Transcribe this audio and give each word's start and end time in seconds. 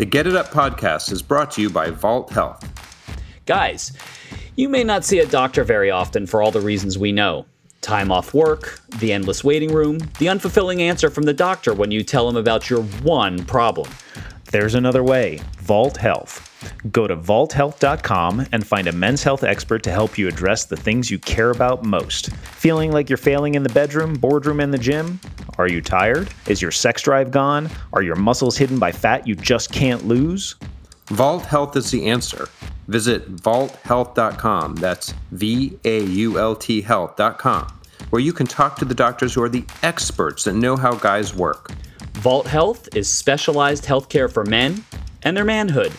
The 0.00 0.06
Get 0.06 0.26
It 0.26 0.34
Up 0.34 0.48
podcast 0.48 1.12
is 1.12 1.20
brought 1.20 1.50
to 1.50 1.60
you 1.60 1.68
by 1.68 1.90
Vault 1.90 2.30
Health. 2.30 2.66
Guys, 3.44 3.92
you 4.56 4.66
may 4.66 4.82
not 4.82 5.04
see 5.04 5.18
a 5.18 5.26
doctor 5.26 5.62
very 5.62 5.90
often 5.90 6.26
for 6.26 6.40
all 6.40 6.50
the 6.50 6.62
reasons 6.62 6.96
we 6.96 7.12
know 7.12 7.44
time 7.82 8.10
off 8.10 8.32
work, 8.32 8.80
the 9.00 9.12
endless 9.12 9.44
waiting 9.44 9.70
room, 9.70 9.98
the 10.18 10.24
unfulfilling 10.24 10.80
answer 10.80 11.10
from 11.10 11.24
the 11.24 11.34
doctor 11.34 11.74
when 11.74 11.90
you 11.90 12.02
tell 12.02 12.26
him 12.26 12.36
about 12.36 12.70
your 12.70 12.82
one 12.82 13.44
problem. 13.44 13.90
There's 14.50 14.74
another 14.74 15.04
way 15.04 15.42
Vault 15.58 15.98
Health. 15.98 16.49
Go 16.90 17.06
to 17.06 17.16
vaulthealth.com 17.16 18.46
and 18.52 18.66
find 18.66 18.86
a 18.86 18.92
men's 18.92 19.22
health 19.22 19.44
expert 19.44 19.82
to 19.84 19.90
help 19.90 20.18
you 20.18 20.28
address 20.28 20.64
the 20.64 20.76
things 20.76 21.10
you 21.10 21.18
care 21.18 21.50
about 21.50 21.84
most. 21.84 22.30
Feeling 22.32 22.92
like 22.92 23.08
you're 23.08 23.16
failing 23.16 23.54
in 23.54 23.62
the 23.62 23.68
bedroom, 23.68 24.14
boardroom, 24.14 24.60
and 24.60 24.72
the 24.72 24.78
gym? 24.78 25.20
Are 25.58 25.68
you 25.68 25.80
tired? 25.80 26.30
Is 26.46 26.62
your 26.62 26.70
sex 26.70 27.02
drive 27.02 27.30
gone? 27.30 27.68
Are 27.92 28.02
your 28.02 28.16
muscles 28.16 28.56
hidden 28.56 28.78
by 28.78 28.92
fat 28.92 29.26
you 29.26 29.34
just 29.34 29.72
can't 29.72 30.06
lose? 30.06 30.56
Vault 31.06 31.44
Health 31.44 31.76
is 31.76 31.90
the 31.90 32.08
answer. 32.08 32.48
Visit 32.86 33.36
vaulthealth.com. 33.36 34.76
That's 34.76 35.12
V 35.32 35.78
A 35.84 36.04
U 36.04 36.38
L 36.38 36.56
T 36.56 36.80
health.com, 36.80 37.80
where 38.10 38.22
you 38.22 38.32
can 38.32 38.46
talk 38.46 38.76
to 38.76 38.84
the 38.84 38.94
doctors 38.94 39.34
who 39.34 39.42
are 39.42 39.48
the 39.48 39.64
experts 39.82 40.44
that 40.44 40.54
know 40.54 40.76
how 40.76 40.94
guys 40.94 41.34
work. 41.34 41.72
Vault 42.14 42.46
Health 42.46 42.88
is 42.94 43.08
specialized 43.08 43.84
healthcare 43.84 44.32
for 44.32 44.44
men 44.44 44.84
and 45.22 45.36
their 45.36 45.44
manhood. 45.44 45.92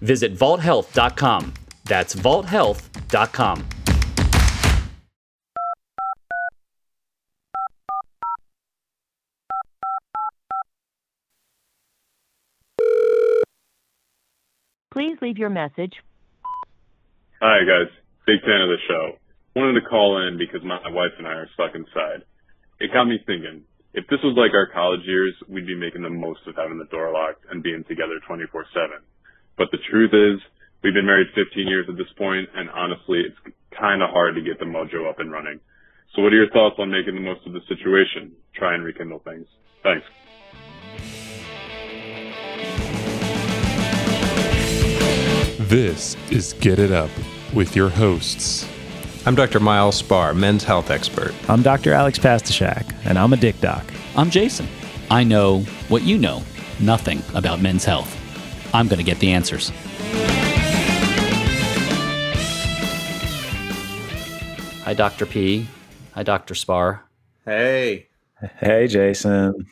Visit 0.00 0.34
vaulthealth.com. 0.34 1.54
That's 1.84 2.14
vaulthealth.com. 2.14 3.66
Please 14.92 15.18
leave 15.20 15.36
your 15.36 15.50
message. 15.50 15.92
Hi 17.42 17.60
guys, 17.68 17.92
big 18.24 18.40
fan 18.40 18.64
of 18.64 18.72
the 18.72 18.80
show. 18.88 19.20
Wanted 19.54 19.78
to 19.80 19.86
call 19.86 20.26
in 20.26 20.38
because 20.38 20.64
my 20.64 20.80
wife 20.88 21.12
and 21.18 21.26
I 21.26 21.44
are 21.44 21.50
stuck 21.52 21.74
inside. 21.74 22.24
It 22.80 22.92
got 22.94 23.04
me 23.04 23.20
thinking, 23.26 23.64
if 23.92 24.06
this 24.08 24.20
was 24.24 24.36
like 24.40 24.56
our 24.56 24.68
college 24.72 25.04
years, 25.04 25.34
we'd 25.48 25.66
be 25.66 25.76
making 25.76 26.00
the 26.00 26.08
most 26.08 26.40
of 26.46 26.56
having 26.56 26.78
the 26.78 26.88
door 26.88 27.12
locked 27.12 27.44
and 27.50 27.62
being 27.62 27.84
together 27.84 28.20
24-7. 28.24 28.48
But 29.56 29.70
the 29.72 29.78
truth 29.90 30.12
is, 30.12 30.40
we've 30.82 30.92
been 30.92 31.06
married 31.06 31.28
15 31.34 31.66
years 31.66 31.86
at 31.88 31.96
this 31.96 32.12
point, 32.18 32.48
and 32.54 32.68
honestly, 32.70 33.20
it's 33.20 33.56
kind 33.78 34.02
of 34.02 34.10
hard 34.10 34.34
to 34.34 34.42
get 34.42 34.58
the 34.58 34.66
mojo 34.66 35.08
up 35.08 35.18
and 35.18 35.32
running. 35.32 35.60
So 36.14 36.22
what 36.22 36.32
are 36.32 36.36
your 36.36 36.50
thoughts 36.50 36.76
on 36.78 36.90
making 36.90 37.14
the 37.14 37.20
most 37.20 37.46
of 37.46 37.52
the 37.54 37.60
situation? 37.66 38.32
Try 38.54 38.74
and 38.74 38.84
rekindle 38.84 39.20
things. 39.20 39.46
Thanks. 39.82 40.06
This 45.58 46.16
is 46.30 46.52
Get 46.60 46.78
It 46.78 46.92
Up 46.92 47.10
with 47.54 47.74
your 47.74 47.88
hosts. 47.88 48.68
I'm 49.24 49.34
Dr. 49.34 49.58
Myles 49.58 49.96
Spar, 49.96 50.34
men's 50.34 50.64
health 50.64 50.90
expert. 50.90 51.34
I'm 51.48 51.62
Dr. 51.62 51.92
Alex 51.92 52.18
Pastuszak, 52.18 52.94
and 53.04 53.18
I'm 53.18 53.32
a 53.32 53.36
dick 53.36 53.58
doc. 53.60 53.84
I'm 54.16 54.30
Jason. 54.30 54.68
I 55.10 55.24
know 55.24 55.60
what 55.88 56.02
you 56.02 56.18
know 56.18 56.42
nothing 56.78 57.22
about 57.34 57.60
men's 57.60 57.84
health. 57.84 58.25
I'm 58.74 58.88
going 58.88 58.98
to 58.98 59.04
get 59.04 59.18
the 59.18 59.32
answers. 59.32 59.70
Hi, 64.84 64.94
Dr. 64.94 65.26
P. 65.26 65.66
Hi, 66.14 66.22
Dr. 66.22 66.54
Spar. 66.54 67.04
Hey. 67.44 68.06
Hey, 68.60 68.86
Jason. 68.86 69.66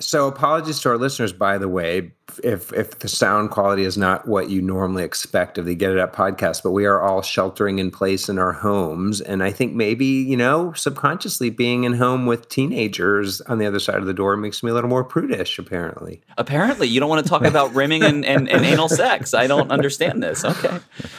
So, 0.00 0.28
apologies 0.28 0.80
to 0.80 0.90
our 0.90 0.98
listeners, 0.98 1.32
by 1.32 1.58
the 1.58 1.68
way, 1.68 2.12
if 2.44 2.72
if 2.72 2.98
the 3.00 3.08
sound 3.08 3.50
quality 3.50 3.84
is 3.84 3.98
not 3.98 4.28
what 4.28 4.48
you 4.50 4.62
normally 4.62 5.02
expect 5.02 5.58
of 5.58 5.66
the 5.66 5.74
Get 5.74 5.90
It 5.90 5.98
Up 5.98 6.14
podcast, 6.14 6.62
but 6.62 6.70
we 6.70 6.84
are 6.86 7.00
all 7.00 7.22
sheltering 7.22 7.78
in 7.78 7.90
place 7.90 8.28
in 8.28 8.38
our 8.38 8.52
homes, 8.52 9.20
and 9.20 9.42
I 9.42 9.50
think 9.50 9.74
maybe 9.74 10.06
you 10.06 10.36
know 10.36 10.72
subconsciously 10.74 11.50
being 11.50 11.84
in 11.84 11.94
home 11.94 12.26
with 12.26 12.48
teenagers 12.48 13.40
on 13.42 13.58
the 13.58 13.66
other 13.66 13.78
side 13.80 13.96
of 13.96 14.06
the 14.06 14.14
door 14.14 14.36
makes 14.36 14.62
me 14.62 14.70
a 14.70 14.74
little 14.74 14.90
more 14.90 15.04
prudish. 15.04 15.58
Apparently, 15.58 16.20
Apparently, 16.38 16.88
you 16.88 17.00
don't 17.00 17.08
want 17.08 17.24
to 17.24 17.28
talk 17.28 17.44
about 17.44 17.74
rimming 17.74 18.02
and, 18.02 18.24
and, 18.24 18.48
and 18.48 18.64
anal 18.64 18.88
sex. 18.88 19.34
I 19.34 19.46
don't 19.46 19.70
understand 19.70 20.22
this. 20.22 20.44
Okay. 20.44 20.78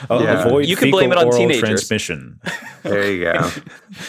Oh, 0.10 0.22
Yeah. 0.24 0.46
Avoid 0.46 0.68
You 0.68 0.76
can 0.76 0.92
blame 0.92 1.12
it 1.12 1.18
on 1.18 1.32
teenagers. 1.32 1.60
transmission. 1.60 2.40
there 2.84 3.12
you 3.12 3.24
go. 3.24 3.50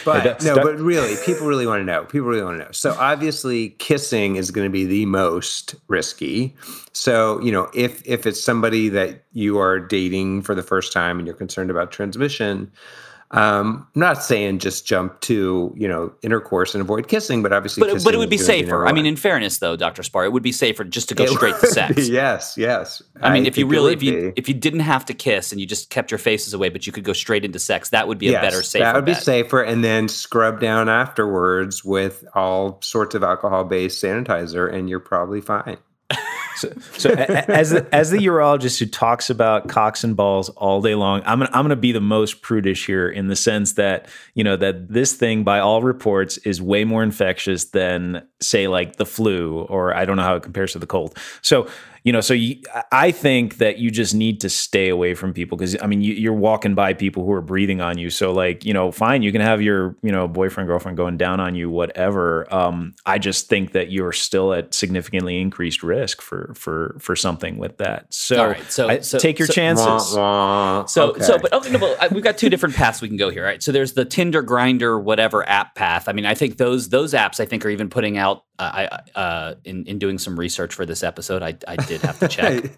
But 0.05 0.41
no, 0.43 0.55
but 0.55 0.79
really, 0.79 1.15
people 1.25 1.45
really 1.45 1.67
want 1.67 1.81
to 1.81 1.85
know. 1.85 2.05
People 2.05 2.27
really 2.27 2.43
want 2.43 2.57
to 2.59 2.65
know. 2.65 2.71
So 2.71 2.95
obviously, 2.97 3.69
kissing 3.71 4.37
is 4.37 4.49
going 4.49 4.65
to 4.65 4.71
be 4.71 4.85
the 4.85 5.05
most 5.05 5.75
risky. 5.87 6.55
So 6.93 7.39
you 7.41 7.51
know, 7.51 7.69
if 7.73 8.01
if 8.05 8.25
it's 8.25 8.41
somebody 8.43 8.89
that 8.89 9.23
you 9.33 9.59
are 9.59 9.79
dating 9.79 10.43
for 10.43 10.53
the 10.53 10.63
first 10.63 10.93
time 10.93 11.17
and 11.19 11.27
you're 11.27 11.35
concerned 11.35 11.71
about 11.71 11.91
transmission, 11.91 12.71
um, 13.33 13.87
I'm 13.95 13.99
not 13.99 14.23
saying 14.23 14.59
just 14.59 14.85
jump 14.85 15.19
to 15.21 15.73
you 15.75 15.87
know 15.87 16.13
intercourse 16.21 16.75
and 16.75 16.83
avoid 16.83 17.07
kissing, 17.07 17.41
but 17.41 17.51
obviously, 17.51 17.81
But, 17.81 18.03
but 18.03 18.13
it 18.13 18.19
would 18.19 18.29
be 18.29 18.37
safer. 18.37 18.85
I 18.85 18.91
mean, 18.91 19.07
in 19.07 19.15
fairness, 19.15 19.57
though, 19.57 19.75
Dr. 19.75 20.03
Spar, 20.03 20.23
it 20.23 20.31
would 20.31 20.43
be 20.43 20.51
safer 20.51 20.83
just 20.83 21.09
to 21.09 21.15
go 21.15 21.23
It 21.23 21.29
straight 21.31 21.55
to 21.61 21.65
sex. 21.65 21.95
be, 21.95 22.13
yes, 22.13 22.53
yes. 22.57 23.01
I 23.19 23.33
mean, 23.33 23.47
if 23.47 23.57
you 23.57 23.65
really, 23.65 23.93
if 23.93 24.03
you 24.03 24.31
be. 24.31 24.33
if 24.35 24.47
you 24.47 24.53
didn't 24.53 24.81
have 24.81 25.03
to 25.05 25.15
kiss 25.15 25.51
and 25.51 25.59
you 25.59 25.65
just 25.65 25.89
kept 25.89 26.11
your 26.11 26.19
faces 26.19 26.53
away, 26.53 26.69
but 26.69 26.85
you 26.85 26.93
could 26.93 27.03
go 27.03 27.13
straight 27.13 27.43
into 27.43 27.57
sex, 27.57 27.89
that 27.89 28.07
would 28.07 28.19
be 28.19 28.27
a 28.27 28.39
better, 28.39 28.61
safer 28.61 28.83
That 28.83 28.95
would 28.95 29.05
be 29.05 29.15
safer, 29.15 29.63
and 29.63 29.83
then 29.83 30.09
scrub 30.09 30.59
down 30.59 30.87
afterwards 30.87 31.83
with 31.83 32.23
all 32.35 32.79
sorts 32.83 33.15
of 33.15 33.23
alcohol-based 33.23 34.01
sanitizer, 34.01 34.71
and 34.71 34.87
you're 34.87 34.99
probably 34.99 35.41
fine. 35.41 35.77
So, 36.55 36.73
so 36.97 37.09
as 37.11 37.71
the, 37.71 37.87
as 37.91 38.11
the 38.11 38.17
urologist 38.17 38.79
who 38.79 38.85
talks 38.85 39.29
about 39.29 39.67
cocks 39.69 40.03
and 40.03 40.15
balls 40.15 40.49
all 40.49 40.81
day 40.81 40.95
long, 40.95 41.21
I'm 41.25 41.39
gonna, 41.39 41.51
I'm 41.53 41.63
going 41.63 41.69
to 41.69 41.75
be 41.75 41.91
the 41.91 42.01
most 42.01 42.41
prudish 42.41 42.85
here 42.85 43.09
in 43.09 43.27
the 43.27 43.35
sense 43.35 43.73
that 43.73 44.07
you 44.33 44.43
know 44.43 44.55
that 44.57 44.89
this 44.89 45.13
thing, 45.13 45.43
by 45.43 45.59
all 45.59 45.81
reports, 45.81 46.37
is 46.37 46.61
way 46.61 46.83
more 46.83 47.03
infectious 47.03 47.65
than 47.65 48.25
say 48.39 48.67
like 48.67 48.97
the 48.97 49.05
flu, 49.05 49.61
or 49.61 49.95
I 49.95 50.05
don't 50.05 50.17
know 50.17 50.23
how 50.23 50.35
it 50.35 50.43
compares 50.43 50.73
to 50.73 50.79
the 50.79 50.87
cold. 50.87 51.17
So 51.41 51.67
you 52.03 52.11
know, 52.11 52.19
so 52.21 52.33
you, 52.33 52.61
I 52.91 53.11
think 53.11 53.57
that 53.57 53.77
you 53.77 53.89
just 53.89 54.13
need 54.13 54.41
to 54.41 54.49
stay 54.49 54.89
away 54.89 55.13
from 55.13 55.33
people 55.33 55.57
because 55.57 55.75
I 55.81 55.87
mean 55.87 56.01
you, 56.01 56.13
you're 56.13 56.33
walking 56.33 56.75
by 56.75 56.93
people 56.93 57.25
who 57.25 57.31
are 57.31 57.41
breathing 57.41 57.79
on 57.79 57.97
you. 57.97 58.09
So 58.09 58.33
like 58.33 58.65
you 58.65 58.73
know, 58.73 58.91
fine, 58.91 59.23
you 59.23 59.31
can 59.31 59.41
have 59.41 59.61
your 59.61 59.95
you 60.03 60.11
know 60.11 60.27
boyfriend 60.27 60.67
girlfriend 60.67 60.97
going 60.97 61.17
down 61.17 61.39
on 61.39 61.55
you, 61.55 61.69
whatever. 61.69 62.53
Um, 62.53 62.93
I 63.05 63.19
just 63.19 63.47
think 63.47 63.71
that 63.71 63.91
you're 63.91 64.11
still 64.11 64.53
at 64.53 64.73
significantly 64.73 65.39
increased 65.39 65.81
risk 65.83 66.21
for 66.21 66.53
for 66.55 66.97
for 66.99 67.15
something 67.15 67.57
with 67.57 67.77
that. 67.77 68.13
So, 68.13 68.41
All 68.41 68.47
right, 68.49 68.71
so- 68.71 68.89
I- 68.89 68.99
so- 68.99 69.17
take 69.19 69.39
your 69.39 69.47
so- 69.47 69.53
chances. 69.53 69.85
Wah, 70.15 70.81
wah. 70.81 70.85
So, 70.85 71.15
so, 71.19 71.37
but 71.37 71.53
okay, 71.53 71.71
no, 71.71 71.79
but 71.79 72.01
I- 72.01 72.07
we've 72.09 72.23
got 72.23 72.37
two 72.37 72.49
different 72.49 72.75
paths 72.75 73.01
we 73.01 73.07
can 73.07 73.17
go 73.17 73.29
here, 73.29 73.43
right? 73.45 73.63
So 73.63 73.71
there's 73.71 73.93
the 73.93 74.05
Tinder, 74.05 74.43
Grindr, 74.43 75.01
whatever 75.01 75.47
app 75.47 75.75
path. 75.75 76.09
I 76.09 76.13
mean, 76.13 76.25
I 76.25 76.35
think 76.35 76.57
those 76.57 76.89
those 76.89 77.13
apps, 77.13 77.39
I 77.39 77.45
think, 77.45 77.65
are 77.65 77.69
even 77.69 77.89
putting 77.89 78.17
out. 78.17 78.43
I 78.59 79.19
uh, 79.19 79.55
in 79.63 79.85
in 79.85 79.99
doing 79.99 80.17
some 80.17 80.39
research 80.39 80.73
for 80.73 80.85
this 80.85 81.03
episode, 81.03 81.41
I 81.41 81.57
I 81.67 81.75
did 81.75 82.01
have 82.01 82.19
to 82.19 82.27
check, 82.29 82.77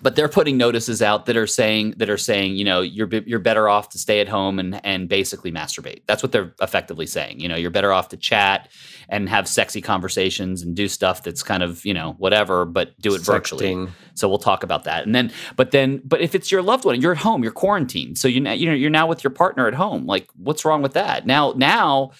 but 0.00 0.16
they're 0.16 0.28
putting 0.28 0.56
notices 0.56 1.02
out 1.02 1.26
that 1.26 1.36
are 1.36 1.46
saying 1.46 1.94
that 1.98 2.08
are 2.08 2.18
saying, 2.18 2.56
you 2.56 2.64
know, 2.64 2.80
you're 2.80 3.08
you're 3.08 3.38
better 3.38 3.68
off 3.68 3.90
to 3.90 3.98
stay 3.98 4.20
at 4.20 4.28
home 4.28 4.58
and 4.58 4.80
and 4.84 5.08
basically 5.08 5.52
masturbate. 5.52 6.02
That's 6.06 6.22
what 6.22 6.32
they're 6.32 6.54
effectively 6.62 7.06
saying. 7.06 7.40
You 7.40 7.48
know, 7.48 7.56
you're 7.56 7.70
better 7.70 7.92
off 7.92 8.08
to 8.08 8.16
chat 8.16 8.70
and 9.08 9.28
have 9.28 9.46
sexy 9.46 9.82
conversations 9.82 10.62
and 10.62 10.74
do 10.74 10.88
stuff 10.88 11.22
that's 11.22 11.42
kind 11.42 11.62
of 11.62 11.84
you 11.84 11.92
know 11.92 12.14
whatever, 12.18 12.64
but 12.64 12.98
do 12.98 13.14
it 13.14 13.20
virtually. 13.20 13.88
So 14.14 14.28
we'll 14.28 14.38
talk 14.38 14.62
about 14.62 14.84
that. 14.84 15.04
And 15.04 15.14
then, 15.14 15.32
but 15.56 15.70
then, 15.70 16.00
but 16.04 16.20
if 16.20 16.34
it's 16.34 16.50
your 16.50 16.62
loved 16.62 16.84
one, 16.84 17.00
you're 17.00 17.12
at 17.12 17.18
home, 17.18 17.42
you're 17.42 17.52
quarantined, 17.52 18.16
so 18.16 18.26
you 18.26 18.40
know 18.40 18.52
you 18.52 18.66
know 18.66 18.74
you're 18.74 18.90
now 18.90 19.06
with 19.06 19.22
your 19.22 19.32
partner 19.32 19.68
at 19.68 19.74
home. 19.74 20.06
Like, 20.06 20.28
what's 20.36 20.64
wrong 20.64 20.80
with 20.80 20.94
that? 20.94 21.26
Now, 21.26 21.52
now, 21.56 22.12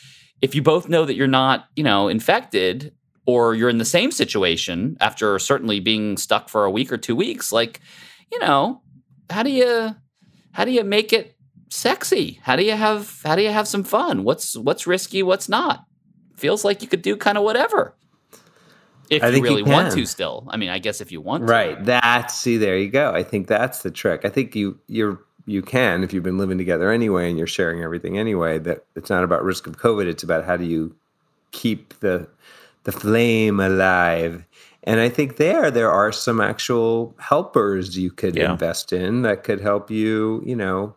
if 0.44 0.54
you 0.54 0.60
both 0.60 0.90
know 0.90 1.06
that 1.06 1.14
you're 1.14 1.26
not, 1.26 1.68
you 1.74 1.82
know, 1.82 2.08
infected, 2.08 2.92
or 3.24 3.54
you're 3.54 3.70
in 3.70 3.78
the 3.78 3.84
same 3.84 4.10
situation 4.10 4.94
after 5.00 5.38
certainly 5.38 5.80
being 5.80 6.18
stuck 6.18 6.50
for 6.50 6.66
a 6.66 6.70
week 6.70 6.92
or 6.92 6.98
two 6.98 7.16
weeks, 7.16 7.50
like, 7.50 7.80
you 8.30 8.38
know, 8.40 8.82
how 9.30 9.42
do 9.42 9.50
you 9.50 9.96
how 10.52 10.66
do 10.66 10.70
you 10.70 10.84
make 10.84 11.14
it 11.14 11.34
sexy? 11.70 12.40
How 12.42 12.56
do 12.56 12.62
you 12.62 12.72
have 12.76 13.22
how 13.24 13.36
do 13.36 13.42
you 13.42 13.52
have 13.52 13.66
some 13.66 13.84
fun? 13.84 14.22
What's 14.22 14.54
what's 14.54 14.86
risky? 14.86 15.22
What's 15.22 15.48
not? 15.48 15.86
Feels 16.36 16.62
like 16.62 16.82
you 16.82 16.88
could 16.88 17.00
do 17.00 17.16
kind 17.16 17.38
of 17.38 17.44
whatever. 17.44 17.96
If 19.08 19.22
I 19.22 19.28
you 19.28 19.32
think 19.32 19.46
you 19.46 19.50
really 19.50 19.62
want 19.62 19.92
to 19.94 20.04
still. 20.04 20.46
I 20.50 20.58
mean, 20.58 20.68
I 20.68 20.78
guess 20.78 21.00
if 21.00 21.10
you 21.10 21.22
want 21.22 21.46
to. 21.46 21.50
Right. 21.50 21.82
That's 21.82 22.34
see, 22.34 22.58
there 22.58 22.76
you 22.76 22.90
go. 22.90 23.12
I 23.12 23.22
think 23.22 23.46
that's 23.46 23.82
the 23.82 23.90
trick. 23.90 24.26
I 24.26 24.28
think 24.28 24.54
you 24.54 24.78
you're 24.88 25.20
you 25.46 25.62
can 25.62 26.02
if 26.04 26.12
you've 26.12 26.22
been 26.24 26.38
living 26.38 26.58
together 26.58 26.90
anyway 26.90 27.28
and 27.28 27.36
you're 27.38 27.46
sharing 27.46 27.82
everything 27.82 28.18
anyway. 28.18 28.58
That 28.58 28.84
it's 28.96 29.10
not 29.10 29.24
about 29.24 29.44
risk 29.44 29.66
of 29.66 29.76
COVID. 29.78 30.06
It's 30.06 30.22
about 30.22 30.44
how 30.44 30.56
do 30.56 30.64
you 30.64 30.94
keep 31.52 31.98
the 32.00 32.26
the 32.84 32.92
flame 32.92 33.60
alive. 33.60 34.44
And 34.86 35.00
I 35.00 35.08
think 35.08 35.36
there 35.36 35.70
there 35.70 35.90
are 35.90 36.12
some 36.12 36.40
actual 36.40 37.14
helpers 37.18 37.96
you 37.96 38.10
could 38.10 38.36
Yeah. 38.36 38.52
invest 38.52 38.92
in 38.92 39.22
that 39.22 39.44
could 39.44 39.60
help 39.60 39.90
you. 39.90 40.42
You 40.44 40.56
know. 40.56 40.94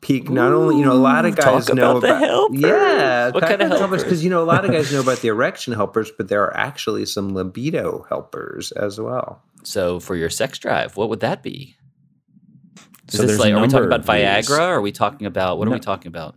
Peak 0.00 0.28
not 0.28 0.52
only 0.52 0.76
you 0.76 0.84
know 0.84 0.92
a 0.92 1.00
lot 1.00 1.24
of 1.24 1.34
guys 1.34 1.64
talk 1.64 1.74
know 1.76 1.96
about 1.96 2.20
helpers. 2.20 2.60
yeah 2.60 3.30
What 3.30 3.40
kind 3.42 3.62
of 3.62 3.68
about 3.68 3.78
helpers? 3.78 4.04
because 4.04 4.22
you 4.22 4.28
know 4.28 4.42
a 4.42 4.44
lot 4.44 4.66
of 4.66 4.70
guys 4.70 4.92
know 4.92 5.00
about 5.00 5.20
the 5.20 5.28
erection 5.28 5.72
helpers 5.72 6.10
but 6.10 6.28
there 6.28 6.42
are 6.42 6.54
actually 6.54 7.06
some 7.06 7.32
libido 7.34 8.04
helpers 8.10 8.70
as 8.72 9.00
well 9.00 9.40
So 9.62 9.98
for 10.00 10.14
your 10.14 10.28
sex 10.28 10.58
drive, 10.58 10.98
what 10.98 11.08
would 11.08 11.20
that 11.20 11.42
be? 11.42 11.76
Is 13.08 13.20
So 13.20 13.26
this 13.26 13.38
like, 13.38 13.52
are 13.52 13.60
we 13.60 13.68
talking 13.68 13.86
about. 13.86 14.04
Viagra? 14.04 14.58
Or 14.58 14.74
are 14.74 14.80
we 14.80 14.92
talking 14.92 15.26
about 15.26 15.58
what 15.58 15.68
are 15.68 15.70
we 15.70 15.80
talking 15.80 16.08
about? 16.08 16.36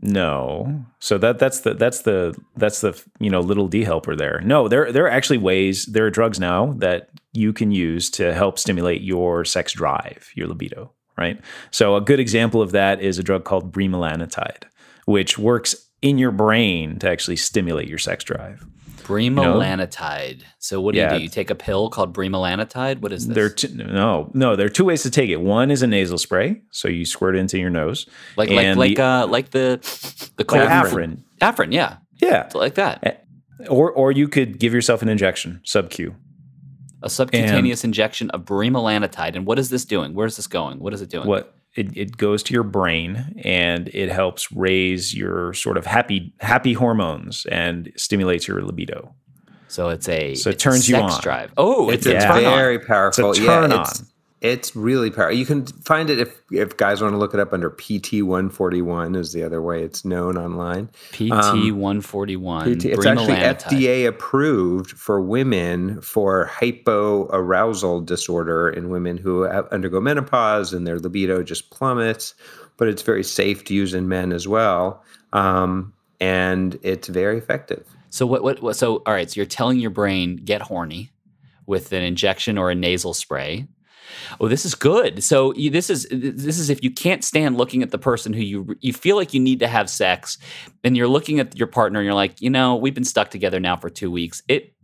No. 0.00 0.84
So 1.00 1.18
that 1.18 1.38
that's 1.38 1.60
the 1.60 1.74
that's 1.74 2.02
the 2.02 2.36
that's 2.56 2.80
the 2.80 3.00
you 3.18 3.30
know 3.30 3.40
little 3.40 3.68
D 3.68 3.84
helper 3.84 4.14
there. 4.14 4.40
No, 4.44 4.68
there 4.68 4.92
there 4.92 5.04
are 5.04 5.10
actually 5.10 5.38
ways 5.38 5.86
there 5.86 6.06
are 6.06 6.10
drugs 6.10 6.38
now 6.38 6.74
that 6.78 7.10
you 7.32 7.52
can 7.52 7.70
use 7.70 8.08
to 8.10 8.32
help 8.32 8.58
stimulate 8.58 9.02
your 9.02 9.44
sex 9.44 9.72
drive, 9.72 10.30
your 10.34 10.46
libido, 10.46 10.92
right? 11.16 11.40
So 11.70 11.96
a 11.96 12.00
good 12.00 12.20
example 12.20 12.62
of 12.62 12.72
that 12.72 13.00
is 13.00 13.18
a 13.18 13.22
drug 13.22 13.44
called 13.44 13.72
bremelanotide, 13.72 14.64
which 15.06 15.36
works 15.38 15.74
in 16.00 16.16
your 16.16 16.30
brain 16.30 16.98
to 17.00 17.10
actually 17.10 17.36
stimulate 17.36 17.88
your 17.88 17.98
sex 17.98 18.22
drive. 18.24 18.64
Bremelanotide. 19.08 20.42
So 20.58 20.80
what 20.80 20.94
do 20.94 21.00
Yeah. 21.00 21.12
you 21.14 21.18
do? 21.18 21.22
You 21.24 21.28
take 21.30 21.50
a 21.50 21.54
pill 21.54 21.88
called 21.90 22.14
bremelanotide? 22.14 23.00
What 23.00 23.12
is 23.12 23.26
this? 23.26 23.34
There 23.34 23.48
two, 23.48 23.68
no 23.74 24.30
no 24.34 24.56
there 24.56 24.66
are 24.66 24.70
two 24.70 24.84
ways 24.84 25.02
to 25.02 25.10
take 25.10 25.30
it. 25.30 25.40
One 25.40 25.70
is 25.70 25.82
a 25.82 25.86
nasal 25.86 26.18
spray, 26.18 26.60
so 26.70 26.88
you 26.88 27.04
squirt 27.04 27.36
it 27.36 27.38
into 27.38 27.58
your 27.58 27.70
nose, 27.70 28.06
like 28.36 28.50
like 28.50 28.64
and 28.66 28.78
like 28.78 28.96
the- 28.96 29.02
uh 29.02 29.26
like 29.26 29.50
the 29.50 29.80
the 30.36 30.44
like 30.44 30.46
cold 30.48 30.62
Afrin. 30.68 31.22
Afrin, 31.40 31.72
yeah. 31.72 31.96
Yeah, 32.20 32.48
So 32.48 32.58
like 32.58 32.74
that. 32.74 33.24
or 33.68 33.92
or 33.92 34.10
you 34.12 34.28
could 34.28 34.58
give 34.58 34.72
yourself 34.74 35.02
an 35.02 35.08
injection, 35.08 35.60
sub 35.64 35.88
Q. 35.90 36.14
A 37.02 37.08
subcutaneous 37.08 37.84
injection 37.84 38.28
of 38.30 38.44
bremelanotide. 38.44 39.36
And 39.36 39.46
what 39.46 39.56
is 39.58 39.70
this 39.70 39.84
doing? 39.84 40.14
Where 40.14 40.26
is 40.26 40.34
this 40.34 40.48
going? 40.48 40.80
What 40.80 40.92
is 40.92 41.00
it 41.00 41.08
doing? 41.10 41.28
what 41.28 41.54
it, 41.78 41.96
it 41.96 42.16
goes 42.16 42.42
to 42.44 42.54
your 42.54 42.64
brain 42.64 43.40
and 43.44 43.88
it 43.94 44.10
helps 44.10 44.50
raise 44.52 45.14
your 45.14 45.54
sort 45.54 45.76
of 45.76 45.86
happy 45.86 46.32
happy 46.40 46.72
hormones 46.74 47.46
and 47.46 47.92
stimulates 47.96 48.48
your 48.48 48.62
libido. 48.62 49.14
So 49.68 49.90
it's 49.90 50.08
a 50.08 50.34
So 50.34 50.50
it 50.50 50.54
it's 50.54 50.64
a 50.66 50.68
turns 50.70 50.88
you 50.88 50.96
on. 50.96 51.20
drive. 51.22 51.52
Oh, 51.56 51.90
it's, 51.90 52.06
It's, 52.06 52.14
a 52.14 52.16
it's 52.16 52.24
on. 52.46 52.56
very 52.56 52.78
powerful. 52.78 53.30
It's 53.30 53.38
a 53.40 53.42
yeah, 53.42 53.60
turn 53.60 53.72
it's, 53.72 53.74
on. 53.74 54.06
It's 54.06 54.07
really 54.76 55.10
powerful. 55.10 55.36
You 55.36 55.46
can 55.46 55.66
find 55.66 56.10
it 56.10 56.20
if 56.20 56.40
if 56.52 56.76
guys 56.76 57.02
want 57.02 57.12
to 57.12 57.18
look 57.18 57.34
it 57.34 57.40
up 57.40 57.52
under 57.52 57.70
PT 57.70 58.22
one 58.22 58.50
forty 58.50 58.82
one 58.82 59.14
is 59.14 59.32
the 59.32 59.42
other 59.42 59.60
way 59.60 59.82
it's 59.82 60.04
known 60.04 60.38
online. 60.38 60.88
PT 61.12 61.72
one 61.72 62.00
forty 62.00 62.36
one. 62.36 62.68
It's 62.70 62.84
actually 62.84 63.34
FDA 63.34 64.06
approved 64.06 64.92
for 64.92 65.20
women 65.20 66.00
for 66.00 66.48
hypoarousal 66.54 68.06
disorder 68.06 68.68
in 68.68 68.90
women 68.90 69.16
who 69.16 69.42
have, 69.42 69.66
undergo 69.68 70.00
menopause 70.00 70.72
and 70.72 70.86
their 70.86 70.98
libido 70.98 71.42
just 71.42 71.70
plummets. 71.70 72.34
But 72.76 72.86
it's 72.86 73.02
very 73.02 73.24
safe 73.24 73.64
to 73.64 73.74
use 73.74 73.92
in 73.92 74.06
men 74.06 74.32
as 74.32 74.46
well, 74.46 75.02
um, 75.32 75.92
and 76.20 76.78
it's 76.82 77.08
very 77.08 77.36
effective. 77.36 77.84
So 78.10 78.24
what, 78.24 78.44
what 78.44 78.62
what 78.62 78.76
so 78.76 79.02
all 79.04 79.12
right, 79.12 79.28
so 79.28 79.34
you're 79.36 79.46
telling 79.46 79.80
your 79.80 79.90
brain 79.90 80.36
get 80.36 80.62
horny 80.62 81.10
with 81.66 81.92
an 81.92 82.02
injection 82.02 82.56
or 82.56 82.70
a 82.70 82.74
nasal 82.74 83.14
spray. 83.14 83.66
Oh, 84.40 84.48
this 84.48 84.64
is 84.64 84.74
good. 84.74 85.22
So 85.22 85.54
you, 85.54 85.70
this 85.70 85.90
is 85.90 86.06
this 86.10 86.58
is 86.58 86.70
if 86.70 86.82
you 86.82 86.90
can't 86.90 87.24
stand 87.24 87.56
looking 87.56 87.82
at 87.82 87.90
the 87.90 87.98
person 87.98 88.32
who 88.32 88.42
you 88.42 88.76
you 88.80 88.92
feel 88.92 89.16
like 89.16 89.34
you 89.34 89.40
need 89.40 89.60
to 89.60 89.68
have 89.68 89.90
sex, 89.90 90.38
and 90.84 90.96
you're 90.96 91.08
looking 91.08 91.40
at 91.40 91.56
your 91.56 91.68
partner 91.68 92.00
and 92.00 92.04
you're 92.04 92.14
like, 92.14 92.40
you 92.40 92.50
know, 92.50 92.76
we've 92.76 92.94
been 92.94 93.04
stuck 93.04 93.30
together 93.30 93.60
now 93.60 93.76
for 93.76 93.90
two 93.90 94.10
weeks. 94.10 94.42
It, 94.48 94.74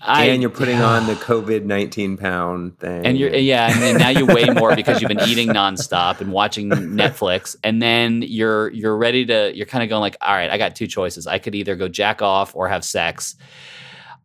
I, 0.00 0.26
and 0.26 0.40
you're 0.40 0.50
putting 0.50 0.80
on 0.80 1.06
the 1.06 1.14
COVID 1.14 1.64
nineteen 1.64 2.16
pound 2.16 2.78
thing, 2.78 3.04
and 3.04 3.18
you're 3.18 3.34
yeah, 3.34 3.72
and 3.72 3.82
then 3.82 3.96
now 3.98 4.10
you 4.10 4.26
weigh 4.26 4.46
more 4.46 4.76
because 4.76 5.00
you've 5.00 5.08
been 5.08 5.28
eating 5.28 5.48
nonstop 5.48 6.20
and 6.20 6.32
watching 6.32 6.70
Netflix, 6.70 7.56
and 7.64 7.82
then 7.82 8.22
you're 8.22 8.70
you're 8.70 8.96
ready 8.96 9.26
to 9.26 9.52
you're 9.54 9.66
kind 9.66 9.82
of 9.82 9.88
going 9.88 10.00
like, 10.00 10.16
all 10.20 10.34
right, 10.34 10.50
I 10.50 10.58
got 10.58 10.76
two 10.76 10.86
choices. 10.86 11.26
I 11.26 11.38
could 11.38 11.54
either 11.54 11.74
go 11.74 11.88
jack 11.88 12.22
off 12.22 12.54
or 12.54 12.68
have 12.68 12.84
sex. 12.84 13.34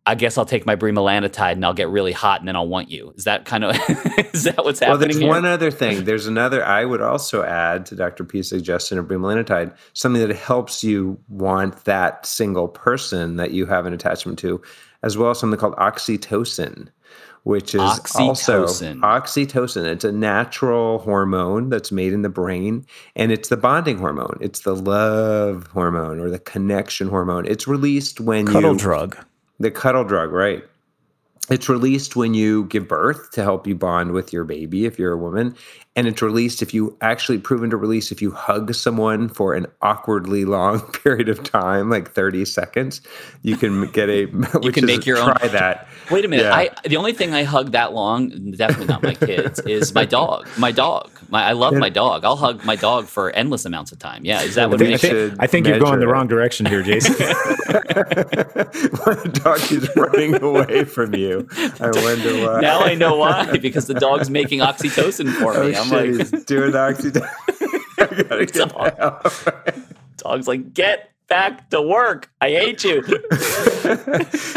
I 0.06 0.16
guess 0.16 0.38
I'll 0.38 0.46
take 0.46 0.66
my 0.66 0.76
bremelanotide 0.76 1.54
and 1.54 1.66
I'll 1.66 1.74
get 1.74 1.88
really 1.88 2.12
hot 2.12 2.42
and 2.42 2.48
then 2.48 2.58
I'll 2.58 2.68
want 2.68 2.92
you. 2.92 3.14
Is 3.16 3.24
that 3.24 3.46
kind 3.46 3.64
of 3.64 3.76
is 4.34 4.44
that 4.44 4.58
what's 4.58 4.80
happening? 4.80 4.90
Well, 4.90 4.98
there's 4.98 5.18
here? 5.18 5.30
one 5.30 5.46
other 5.46 5.72
thing. 5.72 6.04
There's 6.04 6.28
another. 6.28 6.64
I 6.66 6.84
would 6.84 7.02
also 7.02 7.44
add 7.44 7.86
to 7.88 7.96
Dr. 7.96 8.26
P's 8.26 8.50
suggestion 8.50 8.98
of 8.98 9.06
bremelanotide 9.06 9.74
something 9.94 10.26
that 10.26 10.36
helps 10.36 10.84
you 10.84 11.18
want 11.30 11.86
that 11.86 12.26
single 12.26 12.68
person 12.68 13.38
that 13.38 13.52
you 13.52 13.66
have 13.66 13.86
an 13.86 13.94
attachment 13.94 14.40
to, 14.40 14.62
as 15.04 15.18
well 15.18 15.32
as 15.32 15.40
something 15.40 15.58
called 15.58 15.76
oxytocin, 15.76 16.90
which 17.44 17.74
is 17.74 17.80
also 17.82 18.66
Oxytocin. 18.66 19.00
oxytocin. 19.00 19.86
It's 19.86 20.04
a 20.04 20.12
natural 20.12 21.00
hormone 21.00 21.70
that's 21.70 21.94
made 21.94 22.12
in 22.12 22.24
the 22.24 22.30
brain, 22.30 22.86
and 23.16 23.32
it's 23.32 23.48
the 23.48 23.58
bonding 23.58 24.00
hormone. 24.00 24.38
It's 24.42 24.62
the 24.62 24.76
love 24.76 25.68
hormone 25.68 26.20
or 26.20 26.30
the 26.30 26.40
connection 26.40 27.08
hormone. 27.08 27.46
It's 27.46 27.70
released 27.70 28.20
when 28.20 28.48
you 28.48 28.52
Cuddle 28.52 28.74
you 28.74 28.80
drug. 28.80 29.18
The 29.60 29.72
cuddle 29.72 30.04
drug, 30.04 30.32
right? 30.32 30.64
It's 31.50 31.68
released 31.68 32.16
when 32.16 32.34
you 32.34 32.66
give 32.66 32.88
birth 32.88 33.32
to 33.32 33.44
help 33.44 33.68
you 33.68 33.76
bond 33.76 34.12
with 34.12 34.32
your 34.32 34.46
baby 34.46 34.86
if 34.86 34.98
you're 34.98 35.12
a 35.12 35.18
woman. 35.18 35.56
And 35.96 36.08
it's 36.08 36.24
released 36.24 36.64
if 36.64 36.74
you 36.74 36.98
actually 37.02 37.38
proven 37.38 37.70
to 37.70 37.78
release 37.78 38.12
if 38.12 38.20
you 38.20 38.32
hug 38.32 38.74
someone 38.74 39.30
for 39.30 39.54
an 39.54 39.68
awkwardly 39.84 40.44
long 40.44 40.82
period 40.92 41.30
of 41.30 41.44
time, 41.44 41.92
like 41.92 42.12
30 42.12 42.46
seconds. 42.46 43.00
You 43.44 43.56
can 43.58 43.86
get 43.92 44.10
a 44.10 44.26
which 44.26 44.74
can 44.74 44.86
is- 44.86 44.98
make 44.98 45.06
your 45.06 45.20
own- 45.20 45.36
try 45.36 45.48
that. 45.50 45.88
Wait 46.10 46.26
a 46.26 46.28
minute. 46.28 46.44
Yeah. 46.44 46.56
I 46.56 46.70
the 46.86 46.98
only 46.98 47.14
thing 47.14 47.34
I 47.34 47.44
hug 47.44 47.72
that 47.74 47.94
long, 47.94 48.30
definitely 48.52 48.88
not 48.88 49.04
my 49.04 49.14
kids, 49.14 49.60
is 49.62 49.94
my 49.94 50.06
dog. 50.06 50.48
My 50.58 50.72
dog. 50.72 51.10
My 51.30 51.44
I 51.44 51.52
love 51.54 51.74
my 51.76 51.90
dog. 51.90 52.26
I'll 52.26 52.36
hug 52.36 52.66
my 52.66 52.76
dog 52.76 53.06
for 53.06 53.30
endless 53.32 53.66
amounts 53.66 53.92
of 53.92 54.00
time. 54.00 54.26
Yeah, 54.26 54.42
is 54.42 54.56
that 54.56 54.64
I 54.64 54.68
what 54.68 54.80
think 54.80 54.90
I 54.90 54.92
makes 54.92 55.04
you 55.04 55.10
it? 55.10 55.12
should 55.12 55.30
think, 55.30 55.44
I 55.44 55.48
think 55.48 55.68
you're 55.68 55.80
going 55.80 56.00
the 56.00 56.08
wrong 56.08 56.28
direction 56.28 56.66
here, 56.66 56.82
Jason. 56.84 57.14
when 57.16 59.18
the 59.24 59.40
dog 59.44 59.72
is 59.72 59.90
running 59.96 60.42
away 60.44 60.84
from 60.86 61.14
you. 61.16 61.48
I 61.80 61.92
wonder 61.92 62.48
why. 62.48 62.62
Now 62.62 62.80
I 62.82 62.96
know 62.96 63.18
why 63.18 63.58
because 63.58 63.88
the 63.88 63.94
dog's 63.94 64.30
making 64.30 64.60
oxytocin 64.60 65.32
for 65.34 65.56
oh, 65.56 65.68
me. 65.70 65.76
I'm 65.76 65.83
he's 65.90 66.32
doing 66.46 66.72
the 66.72 66.78
oxytocin. 66.78 67.30
I 68.00 68.24
gotta 68.24 68.46
get 68.46 68.70
Dog. 68.70 69.84
dog's 70.18 70.48
like, 70.48 70.74
get 70.74 71.12
back 71.28 71.70
to 71.72 71.82
work. 71.82 72.30
I 72.42 72.50
hate 72.50 72.84
you. 72.84 73.04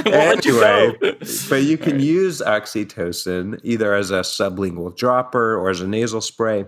Anyway, 0.07 0.95
go. 1.01 1.13
but 1.49 1.63
you 1.63 1.77
can 1.77 1.99
use 1.99 2.41
oxytocin 2.41 3.59
either 3.65 3.93
as 3.93 4.13
a 4.13 4.21
sublingual 4.21 4.97
dropper 4.97 5.57
or 5.57 5.69
as 5.69 5.81
a 5.81 5.87
nasal 5.87 6.21
spray 6.21 6.65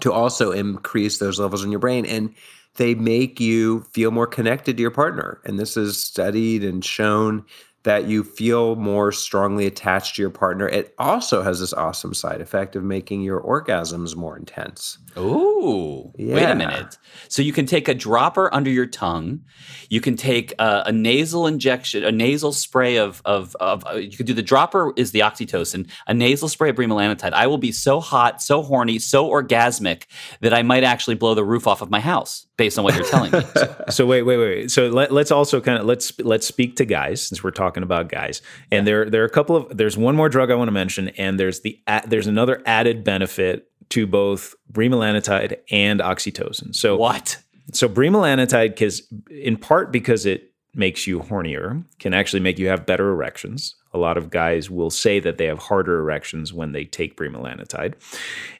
to 0.00 0.12
also 0.12 0.52
increase 0.52 1.18
those 1.18 1.40
levels 1.40 1.64
in 1.64 1.70
your 1.72 1.80
brain. 1.80 2.06
And 2.06 2.32
they 2.76 2.94
make 2.94 3.40
you 3.40 3.80
feel 3.92 4.12
more 4.12 4.26
connected 4.26 4.76
to 4.76 4.80
your 4.80 4.92
partner. 4.92 5.40
And 5.44 5.58
this 5.58 5.76
is 5.76 6.00
studied 6.00 6.62
and 6.62 6.84
shown 6.84 7.44
that 7.84 8.06
you 8.06 8.24
feel 8.24 8.76
more 8.76 9.12
strongly 9.12 9.66
attached 9.66 10.16
to 10.16 10.22
your 10.22 10.30
partner. 10.30 10.68
It 10.68 10.94
also 10.98 11.42
has 11.42 11.60
this 11.60 11.72
awesome 11.72 12.14
side 12.14 12.40
effect 12.40 12.76
of 12.76 12.82
making 12.82 13.22
your 13.22 13.40
orgasms 13.40 14.16
more 14.16 14.36
intense. 14.36 14.98
Ooh, 15.16 16.12
wait 16.18 16.42
a 16.42 16.54
minute. 16.54 16.98
So 17.28 17.42
you 17.42 17.52
can 17.52 17.66
take 17.66 17.88
a 17.88 17.94
dropper 17.94 18.52
under 18.52 18.70
your 18.70 18.86
tongue. 18.86 19.42
You 19.88 20.00
can 20.00 20.16
take 20.16 20.52
a, 20.58 20.84
a 20.86 20.92
nasal 20.92 21.46
injection, 21.46 22.04
a 22.04 22.12
nasal 22.12 22.52
spray 22.52 22.96
of 22.96 23.22
of 23.24 23.54
of. 23.60 23.86
Uh, 23.86 23.94
you 23.94 24.16
could 24.16 24.26
do 24.26 24.34
the 24.34 24.42
dropper 24.42 24.92
is 24.96 25.12
the 25.12 25.20
oxytocin, 25.20 25.88
a 26.06 26.14
nasal 26.14 26.48
spray 26.48 26.70
of 26.70 26.76
bremelanotide. 26.76 27.32
I 27.32 27.46
will 27.46 27.58
be 27.58 27.72
so 27.72 28.00
hot, 28.00 28.42
so 28.42 28.62
horny, 28.62 28.98
so 28.98 29.28
orgasmic 29.28 30.04
that 30.40 30.52
I 30.52 30.62
might 30.62 30.84
actually 30.84 31.14
blow 31.14 31.34
the 31.34 31.44
roof 31.44 31.66
off 31.66 31.80
of 31.80 31.90
my 31.90 32.00
house, 32.00 32.46
based 32.56 32.78
on 32.78 32.84
what 32.84 32.94
you're 32.94 33.04
telling 33.04 33.32
me. 33.32 33.40
so 33.90 34.06
wait, 34.06 34.22
wait, 34.22 34.36
wait. 34.36 34.70
So 34.70 34.88
let, 34.88 35.12
let's 35.12 35.30
also 35.30 35.60
kind 35.60 35.78
of 35.78 35.86
let's 35.86 36.18
let's 36.20 36.46
speak 36.46 36.76
to 36.76 36.84
guys 36.84 37.22
since 37.22 37.42
we're 37.42 37.50
talking 37.50 37.82
about 37.82 38.08
guys. 38.08 38.42
And 38.70 38.86
there 38.86 39.08
there 39.08 39.22
are 39.22 39.26
a 39.26 39.30
couple 39.30 39.56
of 39.56 39.76
there's 39.76 39.96
one 39.96 40.16
more 40.16 40.28
drug 40.28 40.50
I 40.50 40.54
want 40.54 40.68
to 40.68 40.72
mention, 40.72 41.10
and 41.10 41.38
there's 41.38 41.60
the 41.60 41.80
there's 42.06 42.26
another 42.26 42.62
added 42.66 43.04
benefit 43.04 43.70
to 43.94 44.08
both 44.08 44.56
bremelanotide 44.72 45.56
and 45.70 46.00
oxytocin. 46.00 46.74
So 46.74 46.96
what? 46.96 47.38
so 47.72 47.88
bremelanotide, 47.88 48.70
because 48.70 49.02
in 49.30 49.56
part 49.56 49.92
because 49.92 50.26
it 50.26 50.52
makes 50.74 51.06
you 51.06 51.20
hornier, 51.20 51.84
can 52.00 52.12
actually 52.12 52.40
make 52.40 52.58
you 52.58 52.66
have 52.66 52.86
better 52.86 53.10
erections. 53.10 53.76
A 53.94 53.98
lot 53.98 54.16
of 54.16 54.28
guys 54.28 54.68
will 54.68 54.90
say 54.90 55.20
that 55.20 55.38
they 55.38 55.46
have 55.46 55.58
harder 55.58 55.98
erections 56.00 56.52
when 56.52 56.72
they 56.72 56.84
take 56.84 57.16
bremelanotide. 57.16 57.94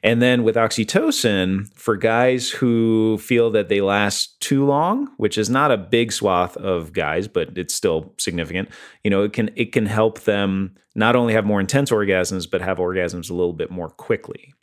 And 0.01 0.21
then 0.21 0.43
with 0.43 0.55
oxytocin, 0.55 1.71
for 1.77 1.97
guys 1.97 2.49
who 2.49 3.17
feel 3.19 3.51
that 3.51 3.69
they 3.69 3.81
last 3.81 4.39
too 4.39 4.65
long, 4.65 5.09
which 5.17 5.37
is 5.37 5.49
not 5.49 5.71
a 5.71 5.77
big 5.77 6.11
swath 6.11 6.55
of 6.57 6.93
guys, 6.93 7.27
but 7.27 7.57
it's 7.57 7.75
still 7.75 8.13
significant, 8.17 8.69
you 9.03 9.11
know, 9.11 9.23
it 9.23 9.33
can 9.33 9.51
it 9.55 9.71
can 9.73 9.85
help 9.85 10.21
them 10.21 10.75
not 10.95 11.15
only 11.15 11.33
have 11.33 11.45
more 11.45 11.59
intense 11.59 11.91
orgasms, 11.91 12.49
but 12.49 12.61
have 12.61 12.77
orgasms 12.77 13.29
a 13.29 13.33
little 13.33 13.53
bit 13.53 13.69
more 13.69 13.89
quickly. 13.89 14.53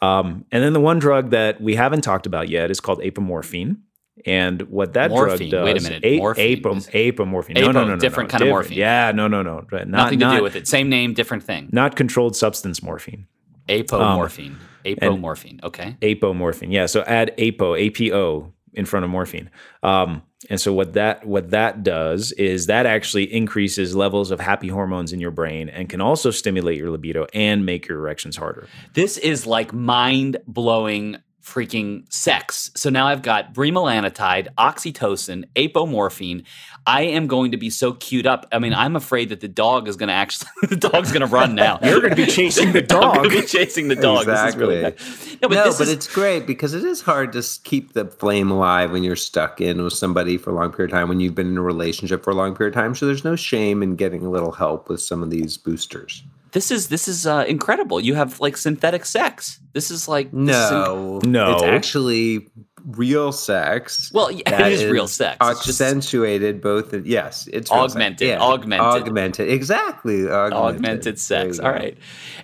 Um, 0.00 0.44
and 0.52 0.62
then 0.62 0.72
the 0.72 0.80
one 0.80 0.98
drug 0.98 1.30
that 1.30 1.60
we 1.60 1.74
haven't 1.74 2.02
talked 2.02 2.26
about 2.26 2.48
yet 2.48 2.70
is 2.70 2.80
called 2.80 3.00
apomorphine. 3.00 3.78
And 4.26 4.62
what 4.62 4.92
that 4.94 5.10
Morphine. 5.10 5.50
drug 5.50 5.50
does, 5.50 5.64
Wait 5.64 5.78
a 5.80 5.82
minute. 5.82 6.04
a- 6.04 6.18
Morphine 6.18 6.62
apom- 6.62 6.90
apomorphine. 7.14 7.54
no, 7.54 7.66
no, 7.72 7.84
no, 7.84 7.84
no, 7.94 7.96
different 7.96 8.28
no, 8.28 8.38
kind 8.38 8.42
of 8.42 8.48
morphine. 8.50 8.78
Yeah, 8.78 9.12
no, 9.14 9.28
no, 9.28 9.42
no, 9.42 9.64
not, 9.72 9.88
Nothing 9.88 10.18
not, 10.18 10.32
to 10.32 10.36
do 10.38 10.42
with 10.42 10.56
it. 10.56 10.66
Same 10.68 10.88
name, 10.88 11.14
different 11.14 11.42
thing. 11.42 11.68
Not 11.72 11.96
controlled 11.96 12.36
substance 12.36 12.82
morphine. 12.82 13.26
Apomorphine. 13.68 14.56
Apomorphine. 14.84 15.62
Okay. 15.62 15.96
Apomorphine. 16.02 16.72
Yeah. 16.72 16.86
So 16.86 17.02
add 17.02 17.32
APO, 17.38 17.74
APO, 17.76 18.52
in 18.72 18.84
front 18.84 19.04
of 19.04 19.10
morphine. 19.10 19.50
Um, 19.82 20.22
and 20.48 20.60
so 20.60 20.72
what 20.72 20.94
that 20.94 21.26
what 21.26 21.50
that 21.50 21.82
does 21.82 22.32
is 22.32 22.66
that 22.66 22.86
actually 22.86 23.32
increases 23.32 23.94
levels 23.94 24.30
of 24.30 24.40
happy 24.40 24.68
hormones 24.68 25.12
in 25.12 25.20
your 25.20 25.30
brain 25.30 25.68
and 25.68 25.88
can 25.88 26.00
also 26.00 26.30
stimulate 26.30 26.78
your 26.78 26.90
libido 26.90 27.26
and 27.34 27.66
make 27.66 27.86
your 27.88 27.98
erections 27.98 28.36
harder. 28.36 28.66
This 28.94 29.18
is 29.18 29.46
like 29.46 29.72
mind 29.74 30.38
blowing 30.46 31.18
freaking 31.42 32.10
sex. 32.12 32.70
So 32.76 32.90
now 32.90 33.06
I've 33.06 33.22
got 33.22 33.54
bremelanotide, 33.54 34.48
oxytocin, 34.58 35.44
apomorphine. 35.56 36.44
I 36.86 37.02
am 37.02 37.26
going 37.26 37.50
to 37.52 37.56
be 37.56 37.70
so 37.70 37.92
queued 37.94 38.26
up. 38.26 38.46
I 38.52 38.58
mean, 38.58 38.74
I'm 38.74 38.96
afraid 38.96 39.30
that 39.30 39.40
the 39.40 39.48
dog 39.48 39.88
is 39.88 39.96
going 39.96 40.08
to 40.08 40.14
actually 40.14 40.48
the 40.68 40.76
dog's 40.76 41.10
going 41.12 41.20
to 41.20 41.26
run 41.26 41.54
now. 41.54 41.78
You're 41.82 42.00
going 42.00 42.10
to 42.10 42.16
be 42.16 42.26
chasing 42.26 42.72
the 42.72 42.80
I'm 42.82 42.86
dog. 42.86 43.14
going 43.16 43.30
to 43.30 43.40
be 43.40 43.46
chasing 43.46 43.88
the 43.88 43.96
dog. 43.96 44.26
This 44.26 44.38
is 44.40 44.56
really 44.56 44.76
Exactly. 44.84 45.26
bad. 45.28 45.40
No, 45.42 45.48
but 45.48 45.54
no, 45.54 45.64
this 45.64 45.78
but 45.78 45.88
is, 45.88 45.92
it's 45.94 46.08
great 46.08 46.46
because 46.46 46.74
it 46.74 46.84
is 46.84 47.00
hard 47.00 47.32
to 47.32 47.42
keep 47.64 47.92
the 47.94 48.06
flame 48.06 48.50
alive 48.50 48.90
when 48.92 49.02
you're 49.02 49.16
stuck 49.16 49.60
in 49.60 49.82
with 49.82 49.92
somebody 49.94 50.36
for 50.38 50.50
a 50.50 50.54
long 50.54 50.72
period 50.72 50.92
of 50.92 50.98
time, 50.98 51.08
when 51.08 51.20
you've 51.20 51.34
been 51.34 51.48
in 51.48 51.56
a 51.58 51.62
relationship 51.62 52.22
for 52.22 52.30
a 52.30 52.34
long 52.34 52.54
period 52.54 52.76
of 52.76 52.82
time. 52.82 52.94
So 52.94 53.06
there's 53.06 53.24
no 53.24 53.36
shame 53.36 53.82
in 53.82 53.96
getting 53.96 54.24
a 54.24 54.30
little 54.30 54.52
help 54.52 54.88
with 54.88 55.00
some 55.00 55.22
of 55.22 55.30
these 55.30 55.56
boosters. 55.56 56.22
This 56.52 56.70
is 56.70 56.88
this 56.88 57.08
is 57.08 57.26
uh, 57.26 57.44
incredible. 57.48 58.00
You 58.00 58.14
have 58.14 58.40
like 58.40 58.56
synthetic 58.56 59.04
sex. 59.04 59.60
This 59.72 59.90
is 59.90 60.08
like 60.08 60.30
this 60.32 60.56
is 60.56 60.70
inc- 60.72 60.72
No, 60.72 61.20
No. 61.24 61.54
it's 61.54 61.62
actually 61.62 62.48
real 62.86 63.30
sex. 63.30 64.10
Well, 64.14 64.30
yeah, 64.30 64.50
that 64.50 64.72
it 64.72 64.80
is 64.80 64.84
real 64.86 65.06
sex. 65.06 65.36
It's 65.40 65.64
just- 65.66 65.80
accentuated 65.80 66.60
both. 66.60 66.92
yes, 67.04 67.46
it's 67.52 67.70
real 67.70 67.82
sex. 67.88 67.92
Augmented, 67.94 68.38
augmented. 68.38 68.80
augmented. 68.86 69.48
Exactly, 69.50 70.28
augmented, 70.28 70.76
augmented 70.76 71.18
sex. 71.20 71.58
All 71.58 71.66
right. 71.70 71.74
All 71.74 71.78
go. 71.78 71.84
right. 71.84 71.98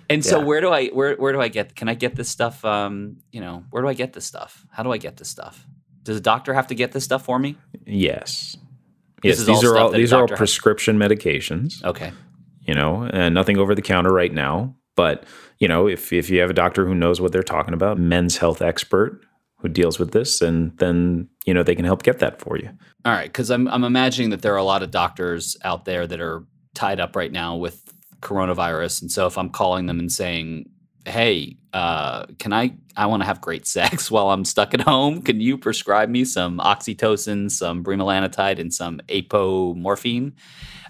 And 0.09 0.23
so 0.25 0.39
where 0.43 0.61
do 0.61 0.69
I 0.69 0.87
where 0.87 1.15
where 1.15 1.33
do 1.33 1.41
I 1.41 1.47
get 1.47 1.75
can 1.75 1.89
I 1.89 1.93
get 1.95 2.15
this 2.15 2.29
stuff 2.29 2.63
um, 2.63 3.17
you 3.31 3.41
know, 3.41 3.63
where 3.71 3.81
do 3.81 3.89
I 3.89 3.93
get 3.93 4.13
this 4.13 4.25
stuff? 4.25 4.65
How 4.71 4.83
do 4.83 4.91
I 4.91 4.97
get 4.97 5.17
this 5.17 5.27
stuff? 5.29 5.65
Does 6.03 6.17
a 6.17 6.21
doctor 6.21 6.53
have 6.53 6.67
to 6.67 6.75
get 6.75 6.93
this 6.93 7.03
stuff 7.03 7.25
for 7.25 7.37
me? 7.39 7.57
Yes. 7.85 8.55
This 9.23 9.39
Yes, 9.39 9.47
these 9.47 9.63
all 9.65 9.73
are 9.73 9.77
all 9.79 9.89
these 9.91 10.13
are 10.13 10.17
all 10.17 10.21
doctor 10.27 10.35
has- 10.35 10.39
prescription 10.39 10.97
medications. 10.97 11.83
Okay. 11.83 12.13
You 12.67 12.73
know, 12.73 13.09
and 13.11 13.33
nothing 13.33 13.57
over 13.57 13.73
the 13.73 13.81
counter 13.81 14.13
right 14.13 14.33
now. 14.33 14.75
But 14.95 15.25
you 15.59 15.67
know, 15.67 15.87
if 15.87 16.13
if 16.13 16.29
you 16.29 16.39
have 16.41 16.49
a 16.49 16.53
doctor 16.53 16.85
who 16.85 16.93
knows 16.93 17.19
what 17.19 17.31
they're 17.31 17.43
talking 17.43 17.73
about, 17.73 17.97
men's 17.97 18.37
health 18.37 18.61
expert 18.61 19.21
who 19.59 19.69
deals 19.69 19.97
with 19.97 20.11
this, 20.11 20.41
and 20.41 20.77
then 20.77 21.29
you 21.45 21.53
know 21.53 21.63
they 21.63 21.75
can 21.75 21.85
help 21.85 22.03
get 22.03 22.19
that 22.19 22.39
for 22.39 22.57
you. 22.57 22.69
All 23.05 23.13
right, 23.13 23.27
because 23.27 23.49
I'm 23.49 23.67
I'm 23.69 23.83
imagining 23.83 24.29
that 24.31 24.41
there 24.41 24.53
are 24.53 24.57
a 24.57 24.63
lot 24.63 24.83
of 24.83 24.91
doctors 24.91 25.57
out 25.63 25.85
there 25.85 26.05
that 26.05 26.19
are 26.19 26.43
tied 26.75 26.99
up 26.99 27.15
right 27.15 27.31
now 27.31 27.55
with 27.55 27.81
coronavirus, 28.21 29.01
and 29.01 29.11
so 29.11 29.25
if 29.25 29.37
I'm 29.37 29.49
calling 29.49 29.85
them 29.85 29.99
and 29.99 30.11
saying, 30.11 30.69
"Hey, 31.07 31.57
uh, 31.73 32.25
can 32.39 32.53
I 32.53 32.75
I 32.95 33.05
want 33.07 33.21
to 33.21 33.27
have 33.27 33.41
great 33.41 33.65
sex 33.67 34.09
while 34.11 34.29
I'm 34.29 34.45
stuck 34.45 34.73
at 34.73 34.81
home? 34.81 35.21
Can 35.21 35.39
you 35.41 35.57
prescribe 35.57 36.09
me 36.09 36.25
some 36.25 36.59
oxytocin, 36.59 37.49
some 37.51 37.83
bremelanotide, 37.83 38.59
and 38.59 38.73
some 38.73 38.99
apomorphine?" 39.09 40.33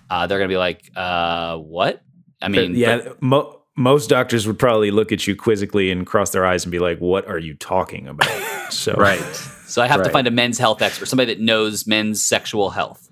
Uh, 0.10 0.28
they're 0.28 0.40
gonna 0.40 0.48
be 0.50 0.58
like, 0.58 0.92
uh, 0.96 1.58
"What?" 1.58 2.02
I 2.42 2.48
mean, 2.50 2.76
yeah, 2.76 2.98
but- 2.98 3.22
mo- 3.22 3.62
most 3.76 4.10
doctors 4.10 4.48
would 4.48 4.58
probably 4.58 4.90
look 4.92 5.12
at 5.12 5.28
you 5.28 5.36
quizzically 5.36 5.92
and 5.92 6.06
cross 6.06 6.32
their 6.32 6.46
eyes 6.46 6.66
and 6.66 6.72
be 6.72 6.80
like, 6.80 7.00
"What 7.00 7.28
are 7.28 7.40
you 7.40 7.54
talking 7.54 8.08
about?" 8.08 8.30
So 8.72 8.94
Right. 8.96 9.24
so 9.68 9.82
I 9.82 9.88
have 9.88 10.04
to 10.04 10.10
find 10.10 10.28
a 10.28 10.32
men's 10.32 10.58
health 10.58 10.82
expert, 10.82 11.06
somebody 11.06 11.34
that 11.34 11.42
knows 11.42 11.88
men's 11.88 12.22
sexual 12.22 12.72
health. 12.72 13.10